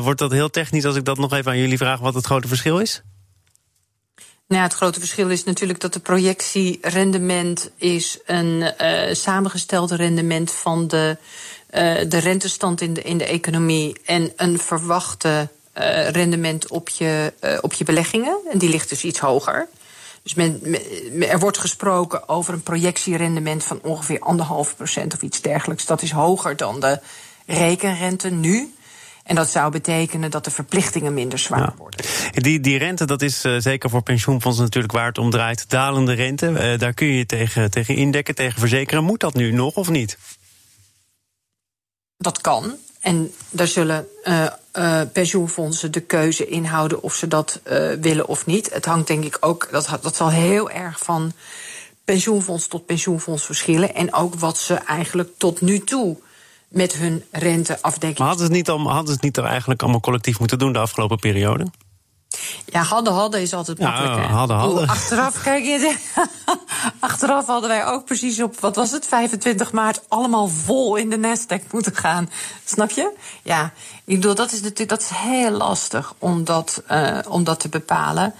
wordt 0.00 0.18
dat 0.18 0.32
heel 0.32 0.50
technisch 0.50 0.84
als 0.84 0.96
ik 0.96 1.04
dat 1.04 1.18
nog 1.18 1.32
even 1.32 1.50
aan 1.50 1.58
jullie 1.58 1.76
vraag 1.76 2.00
wat 2.00 2.14
het 2.14 2.24
grote 2.24 2.48
verschil 2.48 2.78
is? 2.78 3.02
Nou, 4.48 4.62
het 4.62 4.74
grote 4.74 4.98
verschil 4.98 5.30
is 5.30 5.44
natuurlijk 5.44 5.80
dat 5.80 5.92
de 5.92 6.00
projectierendement 6.00 7.70
is 7.76 8.18
een 8.26 8.72
uh, 8.80 9.14
samengesteld 9.14 9.90
rendement 9.90 10.52
van 10.52 10.88
de, 10.88 11.16
uh, 11.70 11.94
de 12.08 12.18
rentestand 12.18 12.80
in 12.80 12.94
de, 12.94 13.02
in 13.02 13.18
de 13.18 13.24
economie 13.24 13.96
en 14.04 14.32
een 14.36 14.58
verwachte 14.58 15.48
uh, 15.78 16.08
rendement 16.08 16.68
op 16.68 16.88
je, 16.88 17.32
op 17.60 17.72
je 17.72 17.84
beleggingen. 17.84 18.38
En 18.52 18.58
die 18.58 18.68
ligt 18.68 18.88
dus 18.88 19.04
iets 19.04 19.18
hoger. 19.18 19.68
Dus 20.22 20.34
men, 20.34 20.60
er 21.28 21.38
wordt 21.38 21.58
gesproken 21.58 22.28
over 22.28 22.54
een 22.54 22.62
projectierendement 22.62 23.64
van 23.64 23.80
ongeveer 23.82 24.20
anderhalf 24.20 24.76
procent 24.76 25.14
of 25.14 25.22
iets 25.22 25.40
dergelijks. 25.40 25.86
Dat 25.86 26.02
is 26.02 26.10
hoger 26.10 26.56
dan 26.56 26.80
de 26.80 27.00
rekenrente 27.46 28.30
nu. 28.30 28.74
En 29.24 29.34
dat 29.34 29.50
zou 29.50 29.70
betekenen 29.70 30.30
dat 30.30 30.44
de 30.44 30.50
verplichtingen 30.50 31.14
minder 31.14 31.38
zwaar 31.38 31.74
worden. 31.76 32.04
Die, 32.32 32.60
die 32.60 32.78
rente, 32.78 33.04
dat 33.04 33.22
is 33.22 33.44
uh, 33.44 33.56
zeker 33.58 33.90
voor 33.90 34.02
pensioenfondsen 34.02 34.64
natuurlijk 34.64 34.92
waar 34.92 35.06
het 35.06 35.18
om 35.18 35.30
draait. 35.30 35.70
Dalende 35.70 36.12
rente, 36.12 36.46
uh, 36.46 36.78
daar 36.78 36.94
kun 36.94 37.06
je 37.06 37.26
tegen, 37.26 37.70
tegen 37.70 37.94
indekken, 37.94 38.34
tegen 38.34 38.60
verzekeren. 38.60 39.04
Moet 39.04 39.20
dat 39.20 39.34
nu 39.34 39.52
nog 39.52 39.74
of 39.74 39.88
niet? 39.88 40.18
Dat 42.16 42.40
kan. 42.40 42.74
En 43.06 43.32
daar 43.50 43.66
zullen 43.66 44.08
uh, 44.24 44.46
uh, 44.72 45.00
pensioenfondsen 45.12 45.92
de 45.92 46.00
keuze 46.00 46.46
inhouden 46.46 47.02
of 47.02 47.14
ze 47.14 47.28
dat 47.28 47.60
uh, 47.64 47.92
willen 48.00 48.26
of 48.28 48.46
niet. 48.46 48.72
Het 48.72 48.84
hangt 48.84 49.06
denk 49.06 49.24
ik 49.24 49.36
ook, 49.40 49.68
dat, 49.70 49.98
dat 50.02 50.16
zal 50.16 50.30
heel 50.30 50.70
erg 50.70 50.98
van 50.98 51.32
pensioenfonds 52.04 52.66
tot 52.66 52.86
pensioenfonds 52.86 53.44
verschillen. 53.44 53.94
En 53.94 54.14
ook 54.14 54.34
wat 54.34 54.58
ze 54.58 54.74
eigenlijk 54.74 55.28
tot 55.36 55.60
nu 55.60 55.78
toe 55.78 56.16
met 56.68 56.92
hun 56.92 57.24
renteafdekking. 57.30 58.18
Maar 58.18 58.28
hadden 58.28 58.46
het 58.46 58.54
niet, 58.54 58.68
al, 58.68 58.78
hadden 58.78 59.06
ze 59.06 59.12
het 59.12 59.22
niet 59.22 59.38
eigenlijk 59.38 59.82
allemaal 59.82 60.00
collectief 60.00 60.38
moeten 60.38 60.58
doen 60.58 60.72
de 60.72 60.78
afgelopen 60.78 61.18
periode? 61.18 61.66
Ja, 62.64 62.82
hadden 62.82 63.12
hadden 63.12 63.40
is 63.40 63.54
altijd 63.54 63.78
makkelijk. 63.78 64.14
Ja, 64.14 64.26
hadden 64.26 64.56
hadden. 64.56 64.88
achteraf, 64.88 65.42
kijk 65.42 65.64
je, 65.64 65.96
achteraf 67.00 67.46
hadden 67.46 67.68
wij 67.68 67.86
ook 67.86 68.04
precies 68.04 68.42
op, 68.42 68.60
wat 68.60 68.76
was 68.76 68.90
het, 68.90 69.06
25 69.06 69.72
maart, 69.72 70.00
allemaal 70.08 70.48
vol 70.48 70.96
in 70.96 71.10
de 71.10 71.18
Nasdaq 71.18 71.70
moeten 71.72 71.94
gaan. 71.94 72.30
Snap 72.64 72.90
je? 72.90 73.12
Ja, 73.42 73.72
ik 74.04 74.14
bedoel, 74.14 74.34
dat 74.34 74.52
is 74.52 74.60
natuurlijk 74.60 74.88
dat 74.88 75.00
is 75.00 75.10
heel 75.12 75.50
lastig 75.50 76.14
om 76.18 76.44
dat, 76.44 76.82
uh, 76.90 77.18
om 77.28 77.44
dat 77.44 77.60
te 77.60 77.68
bepalen. 77.68 78.34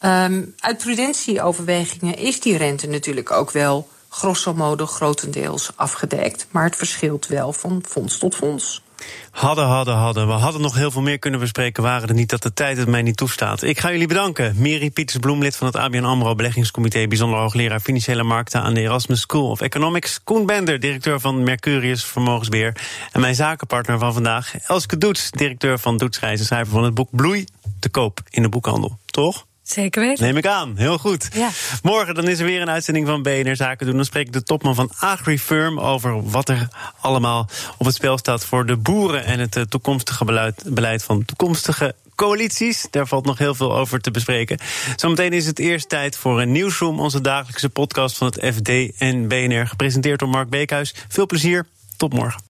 Um, 0.00 0.54
uit 0.58 0.78
prudentieoverwegingen 0.78 2.16
is 2.16 2.40
die 2.40 2.56
rente 2.56 2.86
natuurlijk 2.86 3.30
ook 3.30 3.50
wel 3.50 3.88
grosso 4.08 4.54
modo 4.54 4.86
grotendeels 4.86 5.70
afgedekt. 5.74 6.46
Maar 6.50 6.64
het 6.64 6.76
verschilt 6.76 7.26
wel 7.26 7.52
van 7.52 7.82
fonds 7.88 8.18
tot 8.18 8.34
fonds. 8.34 8.82
Hadden, 9.30 9.64
hadden, 9.64 9.94
hadden. 9.94 10.26
We 10.26 10.32
hadden 10.32 10.60
nog 10.60 10.74
heel 10.74 10.90
veel 10.90 11.02
meer 11.02 11.18
kunnen 11.18 11.40
bespreken, 11.40 11.82
waren 11.82 12.08
er 12.08 12.14
niet 12.14 12.30
dat 12.30 12.42
de 12.42 12.52
tijd 12.52 12.76
het 12.76 12.88
mij 12.88 13.02
niet 13.02 13.16
toestaat. 13.16 13.62
Ik 13.62 13.80
ga 13.80 13.90
jullie 13.90 14.06
bedanken. 14.06 14.54
Mary 14.56 14.90
Pieters-Bloem, 14.90 15.42
lid 15.42 15.56
van 15.56 15.66
het 15.66 15.76
ABN 15.76 16.04
AMRO 16.04 16.34
Beleggingscomité... 16.34 17.06
bijzonder 17.06 17.38
hoogleraar 17.38 17.80
Financiële 17.80 18.22
Markten 18.22 18.62
aan 18.62 18.74
de 18.74 18.80
Erasmus 18.80 19.20
School 19.20 19.50
of 19.50 19.60
Economics. 19.60 20.20
Koen 20.24 20.46
Bender, 20.46 20.80
directeur 20.80 21.20
van 21.20 21.42
Mercurius 21.42 22.04
Vermogensbeheer. 22.04 22.76
En 23.12 23.20
mijn 23.20 23.34
zakenpartner 23.34 23.98
van 23.98 24.12
vandaag, 24.12 24.54
Elske 24.66 24.98
Doets, 24.98 25.30
directeur 25.30 25.78
van 25.78 25.96
Doetsreizen... 25.96 26.46
schrijver 26.46 26.72
van 26.72 26.84
het 26.84 26.94
boek 26.94 27.08
Bloei, 27.10 27.44
te 27.80 27.88
koop 27.88 28.20
in 28.30 28.42
de 28.42 28.48
boekhandel. 28.48 28.98
Toch? 29.06 29.46
Zeker 29.62 30.02
weten. 30.02 30.24
Neem 30.24 30.36
ik 30.36 30.46
aan, 30.46 30.76
heel 30.76 30.98
goed. 30.98 31.28
Ja. 31.34 31.48
Morgen 31.82 32.14
dan 32.14 32.28
is 32.28 32.38
er 32.38 32.44
weer 32.44 32.60
een 32.60 32.70
uitzending 32.70 33.06
van 33.06 33.22
BNR 33.22 33.56
Zaken 33.56 33.86
doen. 33.86 33.96
Dan 33.96 34.04
spreek 34.04 34.26
ik 34.26 34.32
de 34.32 34.42
topman 34.42 34.74
van 34.74 34.90
AgriFirm 34.98 35.80
over 35.80 36.30
wat 36.30 36.48
er 36.48 36.68
allemaal 37.00 37.48
op 37.78 37.86
het 37.86 37.94
spel 37.94 38.18
staat 38.18 38.44
voor 38.44 38.66
de 38.66 38.76
boeren 38.76 39.24
en 39.24 39.38
het 39.38 39.56
eh, 39.56 39.62
toekomstige 39.62 40.24
beleid, 40.24 40.62
beleid 40.66 41.04
van 41.04 41.24
toekomstige 41.24 41.94
coalities. 42.14 42.86
Daar 42.90 43.06
valt 43.06 43.24
nog 43.24 43.38
heel 43.38 43.54
veel 43.54 43.76
over 43.76 44.00
te 44.00 44.10
bespreken. 44.10 44.58
Zometeen 44.96 45.32
is 45.32 45.46
het 45.46 45.58
eerst 45.58 45.88
tijd 45.88 46.16
voor 46.16 46.40
een 46.40 46.52
nieuwsroom, 46.52 47.00
onze 47.00 47.20
dagelijkse 47.20 47.68
podcast 47.68 48.16
van 48.16 48.26
het 48.26 48.54
FD 48.54 48.98
en 48.98 49.28
BNR, 49.28 49.66
gepresenteerd 49.66 50.18
door 50.18 50.28
Mark 50.28 50.48
Beekhuis. 50.48 50.94
Veel 51.08 51.26
plezier, 51.26 51.66
tot 51.96 52.12
morgen. 52.12 52.51